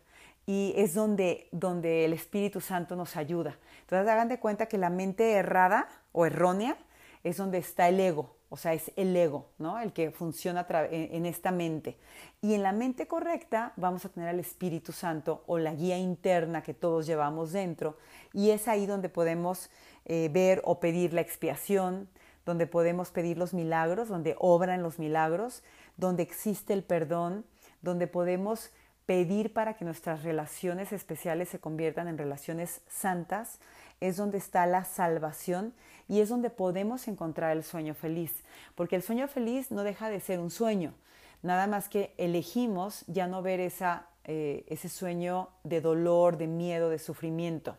[0.47, 3.59] y es donde, donde el Espíritu Santo nos ayuda.
[3.81, 6.75] Entonces, hagan de cuenta que la mente errada o errónea
[7.23, 9.79] es donde está el ego, o sea, es el ego, ¿no?
[9.79, 11.97] El que funciona en esta mente.
[12.41, 16.61] Y en la mente correcta vamos a tener al Espíritu Santo o la guía interna
[16.61, 17.97] que todos llevamos dentro.
[18.33, 19.69] Y es ahí donde podemos
[20.03, 22.09] eh, ver o pedir la expiación,
[22.45, 25.63] donde podemos pedir los milagros, donde obran los milagros,
[25.95, 27.45] donde existe el perdón,
[27.81, 28.71] donde podemos
[29.05, 33.59] pedir para que nuestras relaciones especiales se conviertan en relaciones santas,
[34.01, 35.73] es donde está la salvación
[36.09, 38.43] y es donde podemos encontrar el sueño feliz,
[38.75, 40.93] porque el sueño feliz no deja de ser un sueño,
[41.41, 46.89] nada más que elegimos ya no ver esa, eh, ese sueño de dolor, de miedo,
[46.89, 47.77] de sufrimiento.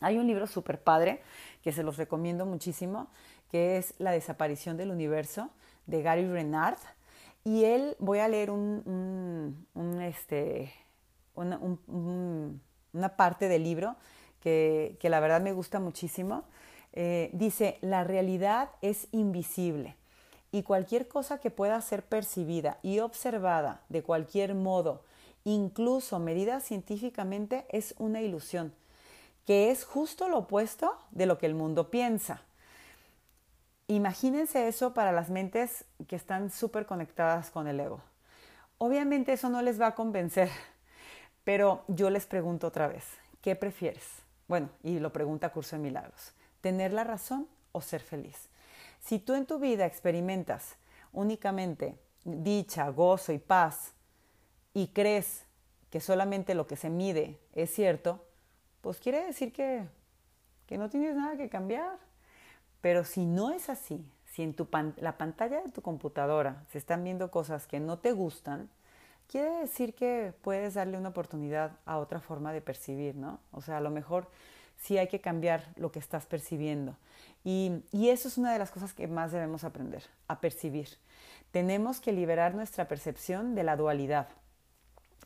[0.00, 1.22] Hay un libro súper padre
[1.62, 3.08] que se los recomiendo muchísimo,
[3.50, 5.50] que es La desaparición del universo
[5.86, 6.78] de Gary Renard.
[7.44, 9.66] Y él, voy a leer un,
[10.02, 10.72] este,
[11.34, 13.96] una, parte del libro
[14.46, 16.44] que, la verdad me gusta muchísimo.
[16.92, 19.96] Eh, dice, la realidad es invisible
[20.52, 25.02] y cualquier cosa que pueda ser percibida y observada de cualquier modo,
[25.44, 28.72] incluso medida científicamente, es una ilusión,
[29.46, 32.42] que es justo lo opuesto de lo que el mundo piensa.
[33.88, 38.00] Imagínense eso para las mentes que están súper conectadas con el ego.
[38.78, 40.50] Obviamente eso no les va a convencer,
[41.44, 43.04] pero yo les pregunto otra vez,
[43.42, 44.25] ¿qué prefieres?
[44.48, 48.48] Bueno, y lo pregunta Curso de Milagros, ¿tener la razón o ser feliz?
[49.00, 50.76] Si tú en tu vida experimentas
[51.12, 53.92] únicamente dicha, gozo y paz
[54.74, 55.44] y crees
[55.90, 58.24] que solamente lo que se mide es cierto,
[58.80, 59.86] pues quiere decir que,
[60.66, 61.98] que no tienes nada que cambiar.
[62.80, 64.68] Pero si no es así, si en tu
[64.98, 68.68] la pantalla de tu computadora se están viendo cosas que no te gustan,
[69.28, 73.40] quiere decir que puedes darle una oportunidad a otra forma de percibir, ¿no?
[73.52, 74.28] O sea, a lo mejor
[74.78, 76.96] sí hay que cambiar lo que estás percibiendo.
[77.44, 80.88] Y, eso es una de las cosas que más debemos aprender, a percibir.
[81.52, 84.28] Tenemos que liberar nuestra percepción de la dualidad,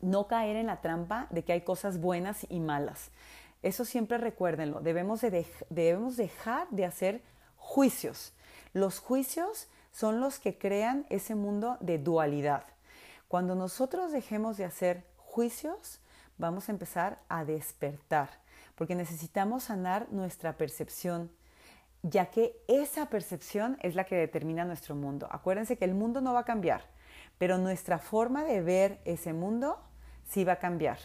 [0.01, 3.09] no caer en la trampa de que hay cosas buenas y malas.
[3.63, 7.21] Eso siempre recuérdenlo, debemos, de debemos dejar de hacer
[7.57, 8.33] juicios.
[8.73, 12.65] Los juicios son los que crean ese mundo de dualidad.
[13.31, 16.01] Cuando nosotros dejemos de hacer juicios,
[16.37, 18.29] vamos a empezar a despertar,
[18.75, 21.31] porque necesitamos sanar nuestra percepción,
[22.03, 25.29] ya que esa percepción es la que determina nuestro mundo.
[25.31, 26.81] Acuérdense que el mundo no va a cambiar,
[27.37, 29.79] pero nuestra forma de ver ese mundo
[30.27, 30.97] sí va a cambiar.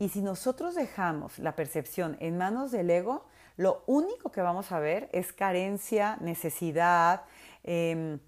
[0.00, 4.80] Y si nosotros dejamos la percepción en manos del ego, lo único que vamos a
[4.80, 7.22] ver es carencia, necesidad,
[7.62, 8.18] em,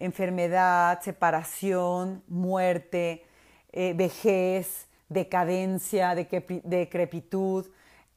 [0.00, 3.24] enfermedad, separación, muerte,
[3.70, 7.68] eh, vejez, decadencia, decrepitud.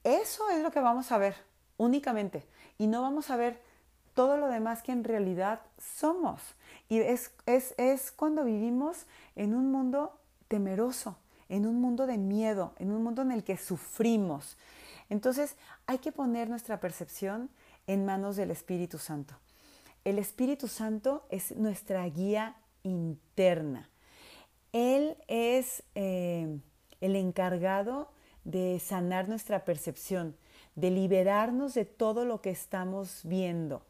[0.02, 1.36] Eso es lo que vamos a ver
[1.76, 2.44] únicamente.
[2.78, 3.60] Y no vamos a ver
[4.14, 6.40] todo lo demás que en realidad somos.
[6.88, 9.06] Y es, es, es cuando vivimos
[9.36, 10.18] en un mundo
[10.48, 11.16] temeroso,
[11.48, 14.56] en un mundo de miedo, en un mundo en el que sufrimos.
[15.10, 15.56] Entonces
[15.86, 17.50] hay que poner nuestra percepción
[17.86, 19.34] en manos del Espíritu Santo.
[20.04, 23.88] El Espíritu Santo es nuestra guía interna.
[24.72, 26.58] Él es eh,
[27.00, 28.10] el encargado
[28.44, 30.36] de sanar nuestra percepción,
[30.74, 33.86] de liberarnos de todo lo que estamos viendo,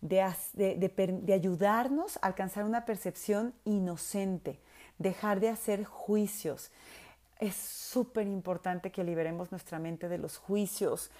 [0.00, 4.60] de, de, ayudarnos a alcanzar una percepción inocente,
[4.96, 6.70] dejar de hacer juicios.
[7.40, 11.10] Es súper importante que liberemos nuestra mente de los juicios.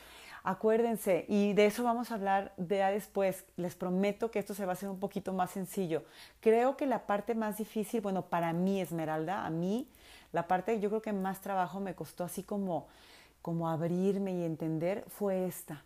[0.44, 3.44] Acuérdense, y de eso vamos a hablar ya después.
[3.56, 6.04] Les prometo que esto se va a hacer un poquito más sencillo.
[6.40, 9.88] Creo que la parte más difícil, bueno, para mí, Esmeralda, a mí,
[10.32, 12.86] la parte yo creo que más trabajo me costó así como,
[13.42, 15.82] como abrirme y entender fue esta,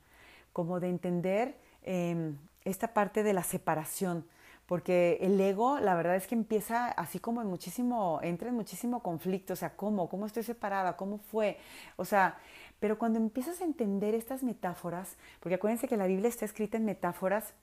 [0.53, 4.27] como de entender em, esta parte de la separación,
[4.67, 9.03] porque el ego, la verdad es que empieza así como en muchísimo, entra en muchísimo
[9.03, 10.09] conflicto, o sea, ¿cómo?
[10.09, 10.97] ¿Cómo estoy separada?
[10.97, 11.59] ¿Cómo fue?
[11.97, 12.39] O sea,
[12.83, 16.85] pero cuando empiezas a entender estas metáforas, porque acuérdense que la Biblia está escrita en
[16.85, 17.55] metáforas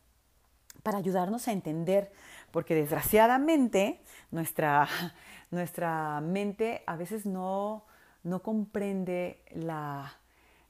[0.82, 2.10] para ayudarnos a entender,
[2.52, 4.00] porque desgraciadamente
[4.32, 4.88] nuestra,
[5.52, 7.84] nuestra mente a veces no,
[8.24, 10.14] no comprende la,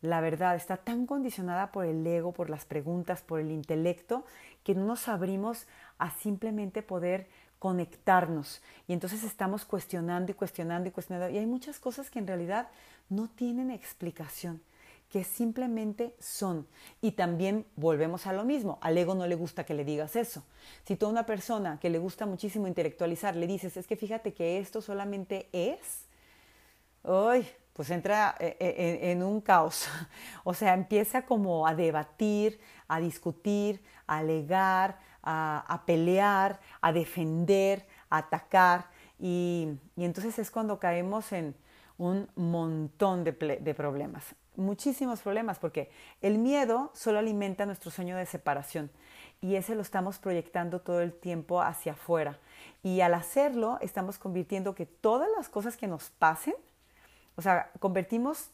[0.02, 4.26] la verdad, está tan condicionada por el ego, por las preguntas, por el intelecto,
[4.64, 5.68] que no nos abrimos
[6.00, 7.30] a simplemente poder
[7.60, 8.64] conectarnos.
[8.88, 11.30] Y entonces estamos cuestionando y cuestionando y cuestionando.
[11.30, 12.70] Y hay muchas cosas que en realidad
[13.10, 14.62] no tienen explicación,
[15.10, 16.68] que simplemente son.
[17.02, 18.78] Y también volvemos a lo mismo.
[18.82, 20.44] Al ego no le gusta que le digas eso.
[20.86, 24.34] Si tú a una persona que le gusta muchísimo intelectualizar le dices, es que fíjate
[24.34, 26.06] que esto solamente es,
[27.04, 27.48] ¡ay!
[27.80, 29.88] pues entra eh, eh, en, un caos.
[30.44, 38.18] O sea, empieza como a debatir, a discutir, a alegar, a, pelear, a defender, a
[38.18, 38.88] atacar.
[39.18, 41.56] Y, entonces es cuando caemos en
[42.00, 43.34] un montón de,
[43.76, 44.24] problemas,
[44.56, 45.92] muchísimos problemas, porque
[46.22, 48.90] el miedo solo alimenta nuestro sueño de separación
[49.40, 52.40] y ese lo estamos proyectando todo el tiempo hacia afuera.
[52.82, 56.56] Y al hacerlo, estamos convirtiendo que todas las cosas que nos pasen
[57.40, 58.50] o sea, convertimos,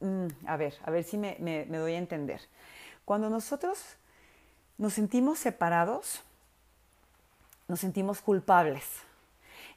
[0.00, 1.36] mm, a ver, a ver si me,
[1.66, 2.40] doy a entender.
[3.04, 3.78] Cuando nosotros
[4.76, 6.20] nos sentimos separados,
[7.68, 8.84] nos sentimos culpables.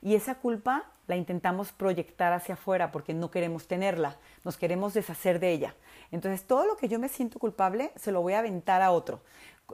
[0.05, 5.39] Y esa culpa la intentamos proyectar hacia afuera porque no queremos tenerla, nos queremos deshacer
[5.39, 5.75] de ella.
[6.11, 9.21] Entonces, todo lo que yo me siento culpable se lo voy a aventar a otro.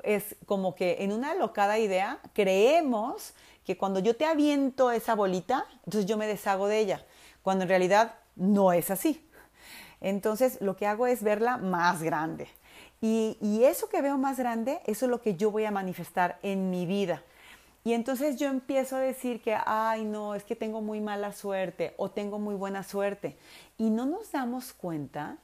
[0.03, 3.33] Es como que en una locada idea creemos
[3.65, 7.05] que cuando yo te aviento esa bolita, entonces yo me deshago de ella,
[7.43, 9.27] cuando en realidad no es así.
[9.99, 12.47] Entonces lo que hago es verla más grande.
[13.01, 16.69] Y, eso que veo más grande, eso es lo que yo voy a manifestar en
[16.69, 17.21] mi vida.
[17.83, 21.93] Y entonces yo empiezo a decir que, ay, no, es que tengo muy mala suerte
[21.97, 23.37] o tengo muy buena suerte.
[23.77, 25.37] Y no nos damos cuenta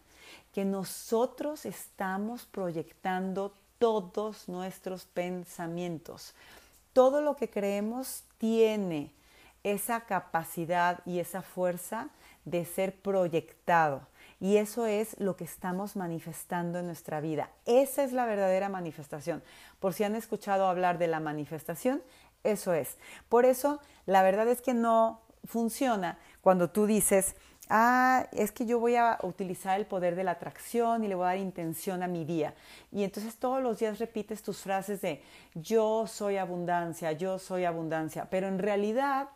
[0.54, 6.34] que nosotros estamos proyectando todos nuestros pensamientos.
[6.94, 9.12] Todo lo que creemos tiene
[9.64, 12.10] esa capacidad y esa fuerza
[12.46, 14.08] de ser proyectado.
[14.40, 17.50] Y eso es lo que estamos manifestando en nuestra vida.
[17.66, 19.44] Esa es la verdadera manifestación.
[19.80, 22.04] Por si han escuchado hablar de la manifestación,
[22.44, 22.98] eso es.
[23.30, 27.36] Por eso, la verdad es que no funciona cuando tú dices,
[27.70, 31.26] ah, es que yo voy a utilizar el poder de la atracción y le voy
[31.26, 32.54] a dar intención a mi día.
[32.92, 35.24] Y entonces todos los días repites tus frases de
[35.56, 39.30] yo soy abundancia, yo soy abundancia, pero en realidad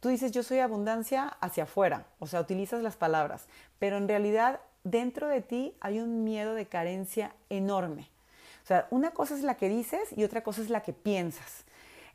[0.00, 3.46] Tú dices yo soy abundancia hacia afuera, o sea, utilizas las palabras,
[3.80, 8.08] pero en realidad dentro de ti hay un miedo de carencia enorme.
[8.62, 11.64] O sea, una cosa es la que dices y otra cosa es la que piensas.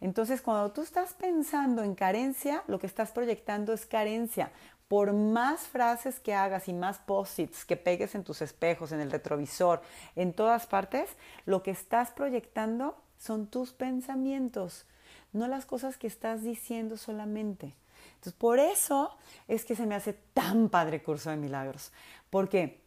[0.01, 4.51] Entonces, cuando tú estás pensando en carencia, lo que estás proyectando es carencia.
[4.87, 9.11] Por más frases que hagas y más posits que pegues en tus espejos, en el
[9.11, 9.81] retrovisor,
[10.15, 11.09] en todas partes,
[11.45, 14.85] lo que estás proyectando son tus pensamientos
[15.33, 17.75] no las cosas que estás diciendo solamente.
[18.15, 19.17] Entonces, por eso
[19.47, 21.91] es que se me hace tan padre curso de milagros,
[22.29, 22.81] porque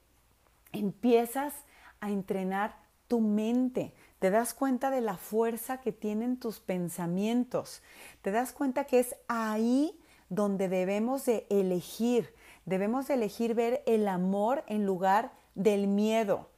[0.72, 1.52] empiezas
[2.00, 2.76] a entrenar
[3.08, 3.92] tu mente,
[4.26, 7.80] te das cuenta de la fuerza que tienen tus pensamientos,
[8.22, 9.96] te das cuenta que es ahí
[10.30, 16.48] donde debemos de elegir, debemos de elegir ver el amor en lugar del miedo.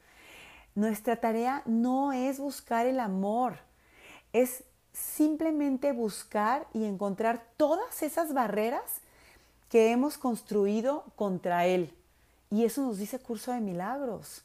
[0.73, 3.59] Nuestra tarea no es buscar el amor,
[4.33, 9.01] es simplemente buscar y encontrar todas esas barreras
[9.69, 11.93] que hemos construido contra Él.
[12.49, 14.43] Y eso nos dice curso de milagros.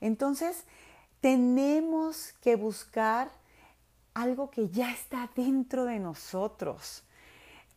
[0.00, 0.64] Entonces,
[1.24, 3.30] tenemos que buscar
[4.12, 7.02] algo que ya está dentro de nosotros.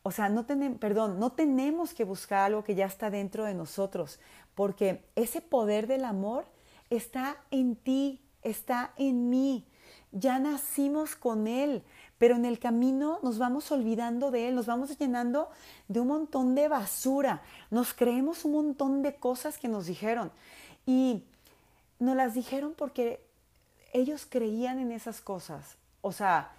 [0.04, 3.54] O sea, no tenemos, perdón, no tenemos que buscar algo que ya está dentro de
[3.54, 4.20] nosotros,
[4.54, 6.44] porque ese poder del amor
[6.90, 9.66] está en ti, está en mí.
[10.12, 11.84] Ya nacimos con Él,
[12.18, 15.50] pero en el camino nos vamos olvidando de Él, nos vamos llenando
[15.88, 17.42] de un montón de basura,
[17.72, 20.34] nos creemos un montón de cosas que nos dijeron
[20.86, 21.24] y
[21.98, 23.26] nos las dijeron porque
[23.98, 25.76] ellos creían en esas cosas.
[26.02, 26.52] O sea,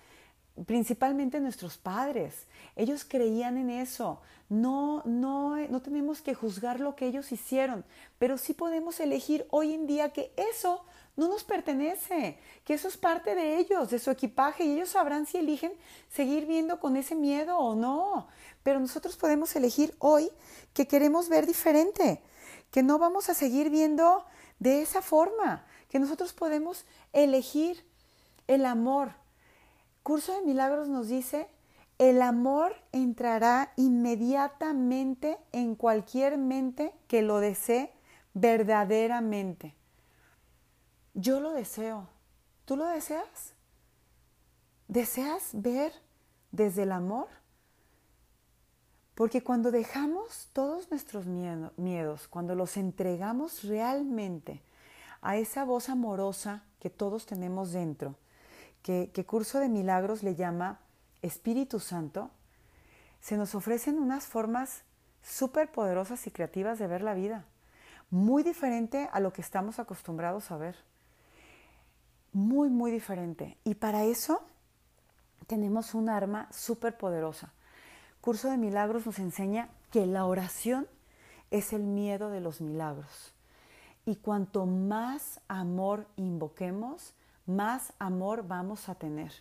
[0.66, 2.46] principalmente nuestros padres.
[2.76, 4.20] Ellos creían en eso.
[4.48, 7.84] No, no, no tenemos que juzgar lo que ellos hicieron,
[8.18, 10.84] pero sí podemos elegir hoy en día que eso
[11.16, 15.26] no nos pertenece, que eso es parte de ellos, de su equipaje, y ellos sabrán
[15.26, 15.72] si eligen
[16.08, 18.28] seguir viendo con ese miedo o no.
[18.62, 20.30] Pero nosotros podemos elegir hoy
[20.72, 22.22] que queremos ver diferente,
[22.70, 24.24] que no vamos a seguir viendo
[24.60, 27.84] de esa forma, que nosotros podemos elegir
[28.46, 29.12] el amor,
[30.02, 31.48] Curso de Milagros nos dice,
[31.98, 37.92] el amor entrará inmediatamente en cualquier mente que lo desee
[38.32, 39.74] verdaderamente.
[41.14, 42.08] Yo lo deseo.
[42.64, 43.54] ¿Tú lo deseas?
[44.86, 45.92] ¿Deseas ver
[46.52, 47.28] desde el amor?
[49.14, 54.62] Porque cuando dejamos todos nuestros miedos, cuando los entregamos realmente
[55.22, 58.16] a esa voz amorosa que todos tenemos dentro,
[58.82, 60.78] que, Curso de Milagros le llama
[61.22, 62.30] Espíritu Santo,
[63.20, 64.82] se nos ofrecen unas formas
[65.22, 67.44] súper poderosas y creativas de ver la vida,
[68.10, 70.76] muy diferente a lo que estamos acostumbrados a ver.
[72.32, 73.58] Muy, muy diferente.
[73.64, 74.42] Y para eso
[75.46, 77.52] tenemos un arma súper poderosa.
[78.20, 80.86] Curso de Milagros nos enseña que la oración
[81.50, 83.34] es el miedo de los milagros.
[84.08, 87.12] Y cuanto más amor invoquemos,
[87.44, 89.34] más amor vamos a tener.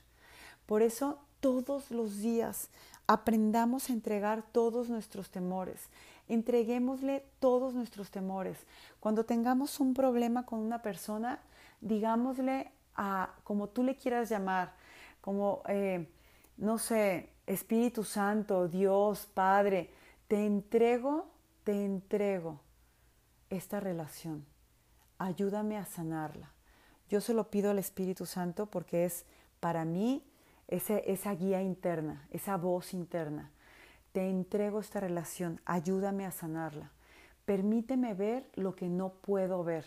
[0.66, 2.70] Por eso todos los días
[3.08, 5.88] aprendamos a entregar todos nuestros temores.
[6.28, 8.58] Entreguémosle todos nuestros temores.
[9.00, 11.40] Cuando tengamos un problema con una persona,
[11.80, 14.74] digámosle a, como tú le quieras llamar,
[15.22, 16.12] como, eh,
[16.58, 19.92] no sé, Espíritu Santo, Dios, Padre,
[20.28, 21.30] te entrego,
[21.64, 22.60] te entrego
[23.50, 24.57] esta relación.
[25.18, 26.52] Ayúdame a sanarla.
[27.10, 29.26] Yo se lo pido al Espíritu Santo porque es
[29.60, 30.24] para mí
[30.68, 33.52] esa guía interna, esa voz interna.
[34.12, 36.92] Te entrego esta relación, ayúdame a sanarla.
[37.46, 39.86] Permíteme ver lo que no puedo ver.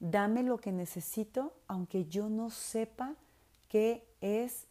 [0.00, 3.14] Dame lo que necesito, aunque yo no sepa
[3.68, 4.66] qué es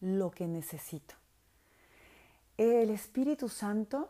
[0.00, 1.14] lo que necesito.
[2.56, 4.08] El Espíritu Santo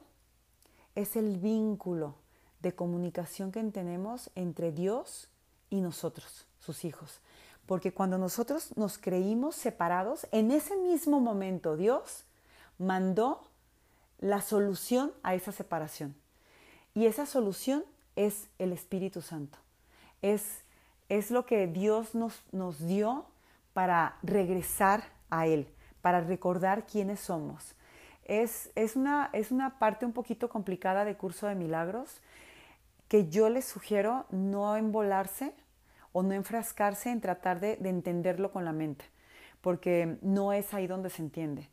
[0.94, 2.14] es el vínculo
[2.60, 5.30] de comunicación que tenemos entre Dios
[5.70, 7.20] y nosotros, sus hijos.
[7.66, 12.24] Porque cuando nosotros nos creímos separados, en ese mismo momento Dios
[12.78, 13.42] mandó
[14.18, 16.14] la solución a esa separación.
[16.94, 19.58] Y esa solución es el Espíritu Santo.
[20.22, 20.62] Es,
[21.08, 23.26] es lo que Dios nos, nos dio
[23.74, 25.68] para regresar a Él,
[26.00, 27.74] para recordar quiénes somos.
[28.24, 32.20] Es, es, una, es una parte un poquito complicada de curso de milagros
[33.08, 35.54] que yo les sugiero no embolarse
[36.12, 39.04] o no enfrascarse en tratar de, entenderlo con la mente,
[39.60, 41.68] porque no es ahí donde se entiende.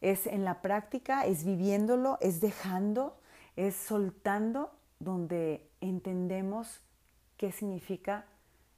[0.00, 3.16] Es en la práctica, es viviéndolo, es dejando,
[3.56, 4.70] es soltando
[5.00, 6.82] donde entendemos
[7.36, 8.26] qué significa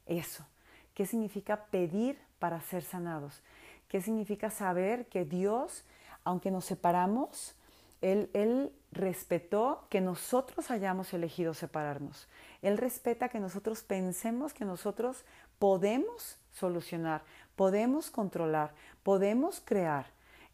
[0.05, 0.45] eso,
[0.93, 3.43] qué significa pedir para ser sanados,
[3.89, 5.85] qué significa saber que Dios,
[6.23, 7.55] aunque nos separamos,
[8.01, 12.27] Él, él respetó que nosotros hayamos elegido separarnos.
[12.61, 15.25] Él respeta que nosotros pensemos que nosotros
[15.59, 17.23] podemos solucionar,
[17.55, 18.73] podemos controlar,
[19.03, 20.07] podemos crear.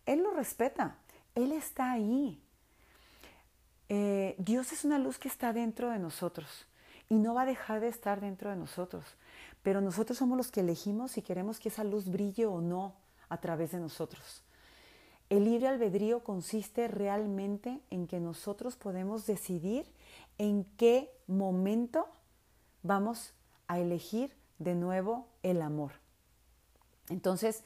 [0.05, 0.97] Él lo respeta.
[1.33, 2.41] Él está ahí.
[3.89, 6.65] Eh, Dios es una luz que está dentro de nosotros
[7.09, 9.05] y no va a dejar de estar dentro de nosotros.
[9.61, 12.95] Pero nosotros somos los que elegimos si queremos que esa luz brille o no
[13.29, 14.44] a través de nosotros.
[15.29, 19.85] El libre albedrío consiste realmente en que nosotros podemos decidir
[20.37, 22.07] en qué momento
[22.83, 23.33] vamos
[23.67, 25.93] a elegir de nuevo el amor.
[27.09, 27.63] Entonces,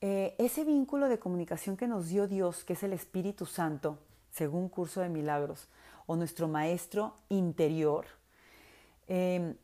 [0.00, 3.98] eh, ese vínculo de comunicación que nos dio Dios, que es el Espíritu Santo,
[4.30, 5.68] según Curso de Milagros,
[6.06, 8.06] o nuestro Maestro interior,
[9.08, 9.56] eh,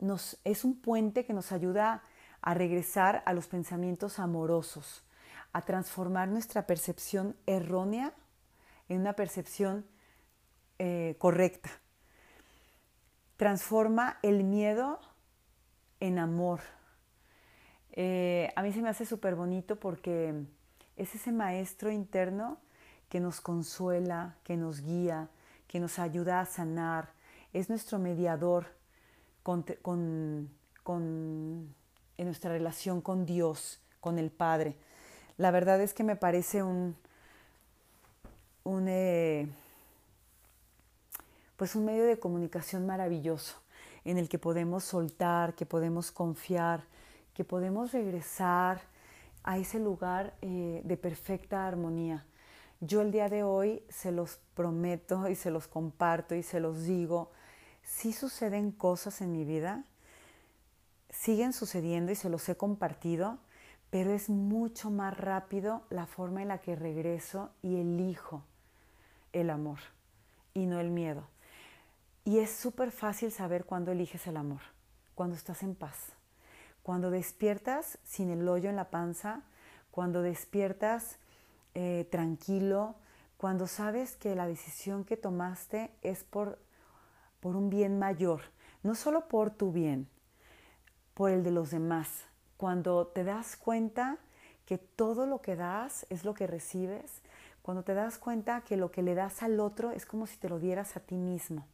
[0.43, 2.03] es un puente que nos ayuda
[2.41, 5.04] a regresar a los pensamientos amorosos,
[5.55, 8.13] a transformar nuestra percepción errónea
[8.89, 9.85] en una percepción
[10.79, 11.69] eh, correcta
[13.37, 14.99] transforma el miedo
[15.99, 16.61] en amor.
[17.91, 20.33] Eh, a mí se me hace súper bonito porque
[20.97, 22.57] Es ese maestro interno
[23.09, 25.29] que nos consuela, que nos guía,
[25.67, 27.11] que nos ayuda a sanar.
[27.51, 28.67] Es nuestro mediador
[29.45, 30.49] en
[32.17, 34.77] nuestra relación con Dios, con el Padre.
[35.37, 36.95] La verdad es que me parece un,
[38.63, 39.49] un eh,
[41.57, 43.55] pues un medio de comunicación maravilloso
[44.03, 46.83] en el que podemos soltar, que podemos confiar,
[47.33, 48.81] que podemos regresar
[49.43, 52.25] a ese lugar eh, de perfecta armonía.
[52.81, 56.83] Yo el día de hoy se los prometo y se los comparto y se los
[56.83, 57.31] digo,
[57.83, 59.83] si suceden cosas en mi vida,
[61.09, 63.37] siguen sucediendo y se los he compartido,
[63.95, 68.43] pero es mucho más rápido la forma en la que regreso y elijo
[69.31, 69.79] el amor
[70.53, 71.23] y no el miedo.
[72.25, 74.59] Y es súper fácil saber cuándo eliges el amor,
[75.15, 76.11] cuando estás en paz,
[76.83, 79.43] cuando despiertas sin el hoyo en la panza,
[79.91, 81.15] cuando despiertas
[81.73, 82.95] eh, tranquilo,
[83.37, 86.59] cuando sabes que la decisión que tomaste es por,
[87.39, 88.41] por un bien mayor,
[88.83, 90.09] no solo por tu bien,
[91.13, 92.25] por el de los demás.
[92.57, 94.17] Cuando te das cuenta
[94.65, 97.21] que todo lo que das es lo que recibes,
[97.61, 100.49] cuando te das cuenta que lo que le das al otro es como si te
[100.49, 101.65] lo dieras a ti mismo.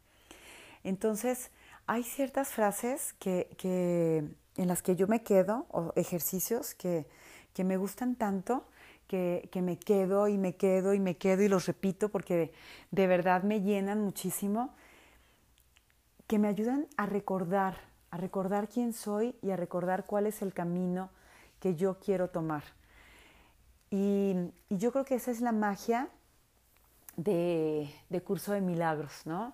[0.83, 1.51] Entonces,
[1.85, 4.25] hay ciertas frases que,
[4.55, 7.05] en las que yo me quedo, o ejercicios que,
[7.57, 8.63] me gustan tanto,
[9.07, 12.53] que, que, me quedo y me quedo y me quedo y los repito porque
[12.91, 14.73] de verdad me llenan muchísimo,
[16.25, 20.53] que me ayudan a recordar, a recordar quién soy y a recordar cuál es el
[20.53, 21.09] camino
[21.59, 22.63] que yo quiero tomar.
[23.89, 24.35] Y,
[24.69, 26.07] yo creo que esa es la magia
[27.17, 29.53] de, de curso de milagros, ¿no?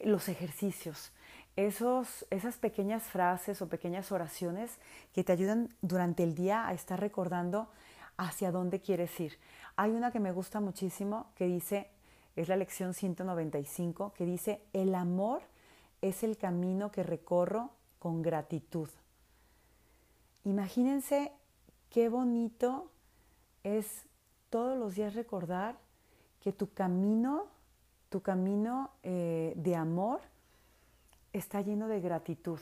[0.00, 1.12] los ejercicios,
[1.56, 4.78] esos, esas pequeñas frases o pequeñas oraciones
[5.14, 7.68] que te ayudan durante el día a estar recordando
[8.16, 9.38] hacia dónde quieres ir.
[9.76, 11.88] Hay una que me gusta muchísimo que dice,
[12.34, 15.42] es la lección 195, que dice, el amor
[16.02, 18.88] es el camino que recorro con gratitud.
[20.44, 21.32] Imagínense
[21.90, 22.90] qué bonito
[23.64, 24.06] es
[24.50, 25.76] todos los días recordar
[26.40, 27.48] que tu camino
[28.08, 30.20] tu camino eh, de amor
[31.32, 32.60] está lleno de gratitud,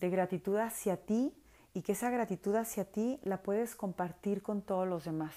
[0.00, 1.32] de gratitud hacia ti
[1.72, 5.34] y que esa gratitud hacia ti la puedes compartir con todos los demás.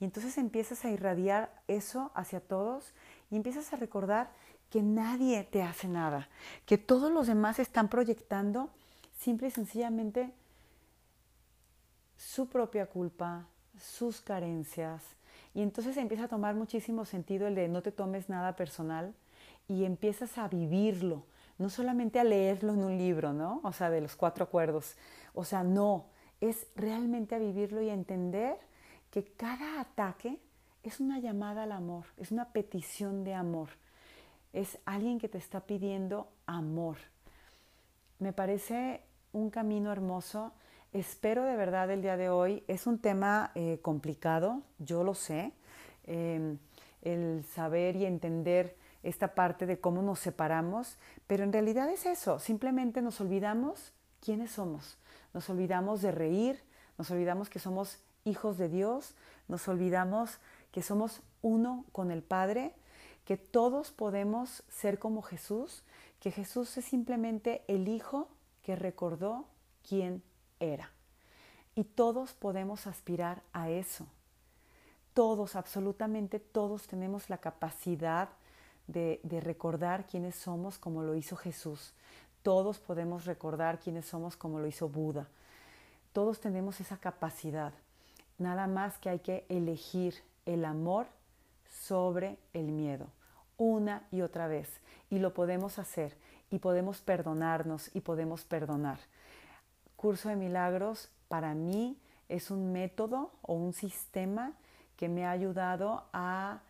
[0.00, 2.94] Y entonces empiezas a irradiar eso hacia todos
[3.30, 4.30] y empiezas a recordar
[4.74, 6.28] que nadie te hace nada,
[6.66, 8.70] que todos los demás están proyectando
[9.16, 10.32] simple y sencillamente
[12.16, 13.46] su propia culpa,
[13.80, 15.04] sus carencias,
[15.54, 19.14] y entonces empieza a tomar muchísimo sentido el de no te tomes nada personal
[19.68, 21.22] y empiezas a vivirlo,
[21.56, 23.60] no solamente a leerlo en un libro, ¿no?
[23.62, 24.96] O sea, de los cuatro acuerdos.
[25.34, 26.06] O sea, no,
[26.40, 28.56] es realmente a vivirlo y a entender
[29.12, 30.40] que cada ataque
[30.82, 33.68] es una llamada al amor, es una petición de amor,
[34.54, 36.96] es alguien que te está pidiendo amor.
[38.18, 39.02] Me parece
[39.32, 40.54] un camino hermoso
[40.94, 42.62] Espero de verdad el día de hoy.
[42.68, 45.52] Es un tema eh, complicado, yo lo sé.
[46.04, 46.58] Em,
[47.02, 50.96] el saber y entender esta parte de cómo nos separamos,
[51.26, 54.96] pero en realidad es eso, simplemente nos olvidamos quiénes somos,
[55.34, 56.62] nos olvidamos de reír,
[56.96, 59.14] nos olvidamos que somos hijos de Dios,
[59.48, 60.38] nos olvidamos
[60.70, 62.72] que somos uno con el Padre,
[63.24, 65.82] que todos podemos ser como Jesús,
[66.20, 68.28] que Jesús es simplemente el Hijo
[68.62, 69.46] que recordó
[69.88, 70.22] quién
[70.60, 70.90] era.
[71.74, 74.06] Y todos podemos aspirar a eso.
[75.12, 78.28] Todos, absolutamente todos tenemos la capacidad
[78.86, 81.92] de, recordar quiénes somos como lo hizo Jesús.
[82.42, 85.28] Todos podemos recordar quiénes somos como lo hizo Buda.
[86.12, 87.72] Todos tenemos esa capacidad.
[88.38, 90.14] Nada más que hay que elegir
[90.46, 91.06] el amor
[91.82, 93.08] sobre el miedo,
[93.56, 94.68] una y otra vez.
[95.10, 96.16] Y lo podemos hacer
[96.50, 98.98] y podemos perdonarnos y podemos perdonar.
[99.96, 101.98] Curso de Milagros para mí
[102.28, 104.52] es un método o un sistema
[104.96, 106.60] que me ha ayudado a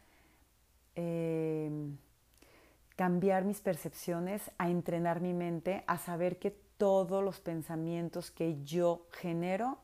[0.95, 1.97] em,
[2.97, 9.07] cambiar mis percepciones, a entrenar mi mente, a saber que todos los pensamientos que yo
[9.11, 9.79] genero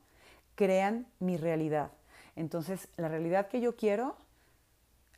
[0.54, 1.90] crean mi realidad.
[2.36, 4.16] Entonces, la realidad que yo quiero,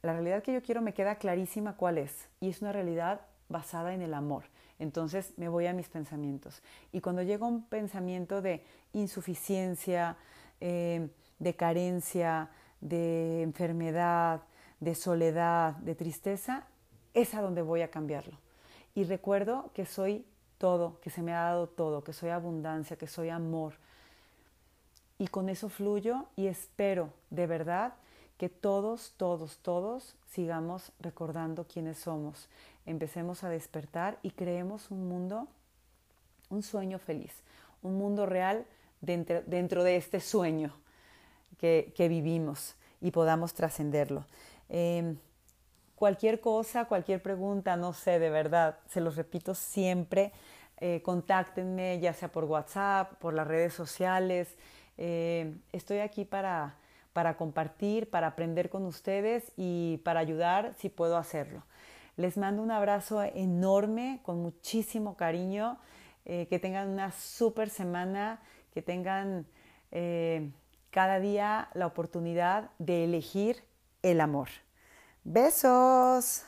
[0.02, 2.28] la realidad que yo quiero me queda clarísima cuál es.
[2.40, 4.44] Y es una realidad basada en el amor.
[4.78, 6.62] Entonces me voy a mis pensamientos.
[6.90, 10.16] Y cuando llega un pensamiento de insuficiencia,
[10.60, 12.50] eh, de carencia,
[12.80, 14.42] de enfermedad,
[14.80, 16.66] de soledad, de tristeza,
[17.14, 18.38] es a donde voy a cambiarlo.
[18.94, 20.26] Y recuerdo que soy
[20.58, 23.74] todo, que se me ha dado todo, que soy abundancia, que soy amor.
[25.18, 27.94] y con eso fluyo y espero de verdad
[28.36, 32.48] que todos, todos, todos sigamos recordando quiénes somos.
[32.86, 35.48] Empecemos a despertar y creemos un mundo,
[36.48, 37.32] un sueño feliz,
[37.82, 38.66] un mundo real
[39.00, 40.74] dentro, dentro de este sueño
[41.58, 44.26] que, vivimos y podamos trascenderlo.
[44.68, 45.16] Em,
[45.94, 50.32] cualquier cosa, cualquier pregunta, no sé, de verdad, se los repito siempre,
[50.78, 54.56] eh, contáctenme ya sea por WhatsApp, por las redes sociales.
[54.98, 56.74] Eh, estoy aquí para,
[57.12, 61.64] para compartir, para aprender con ustedes y para ayudar si puedo hacerlo.
[62.16, 65.78] Les mando un abrazo enorme, con muchísimo cariño.
[66.24, 68.40] Eh, que tengan una super semana,
[68.72, 69.44] que tengan
[69.90, 70.52] eh,
[70.90, 73.64] cada día la oportunidad de elegir
[74.02, 74.48] el amor.
[75.24, 76.44] Besos.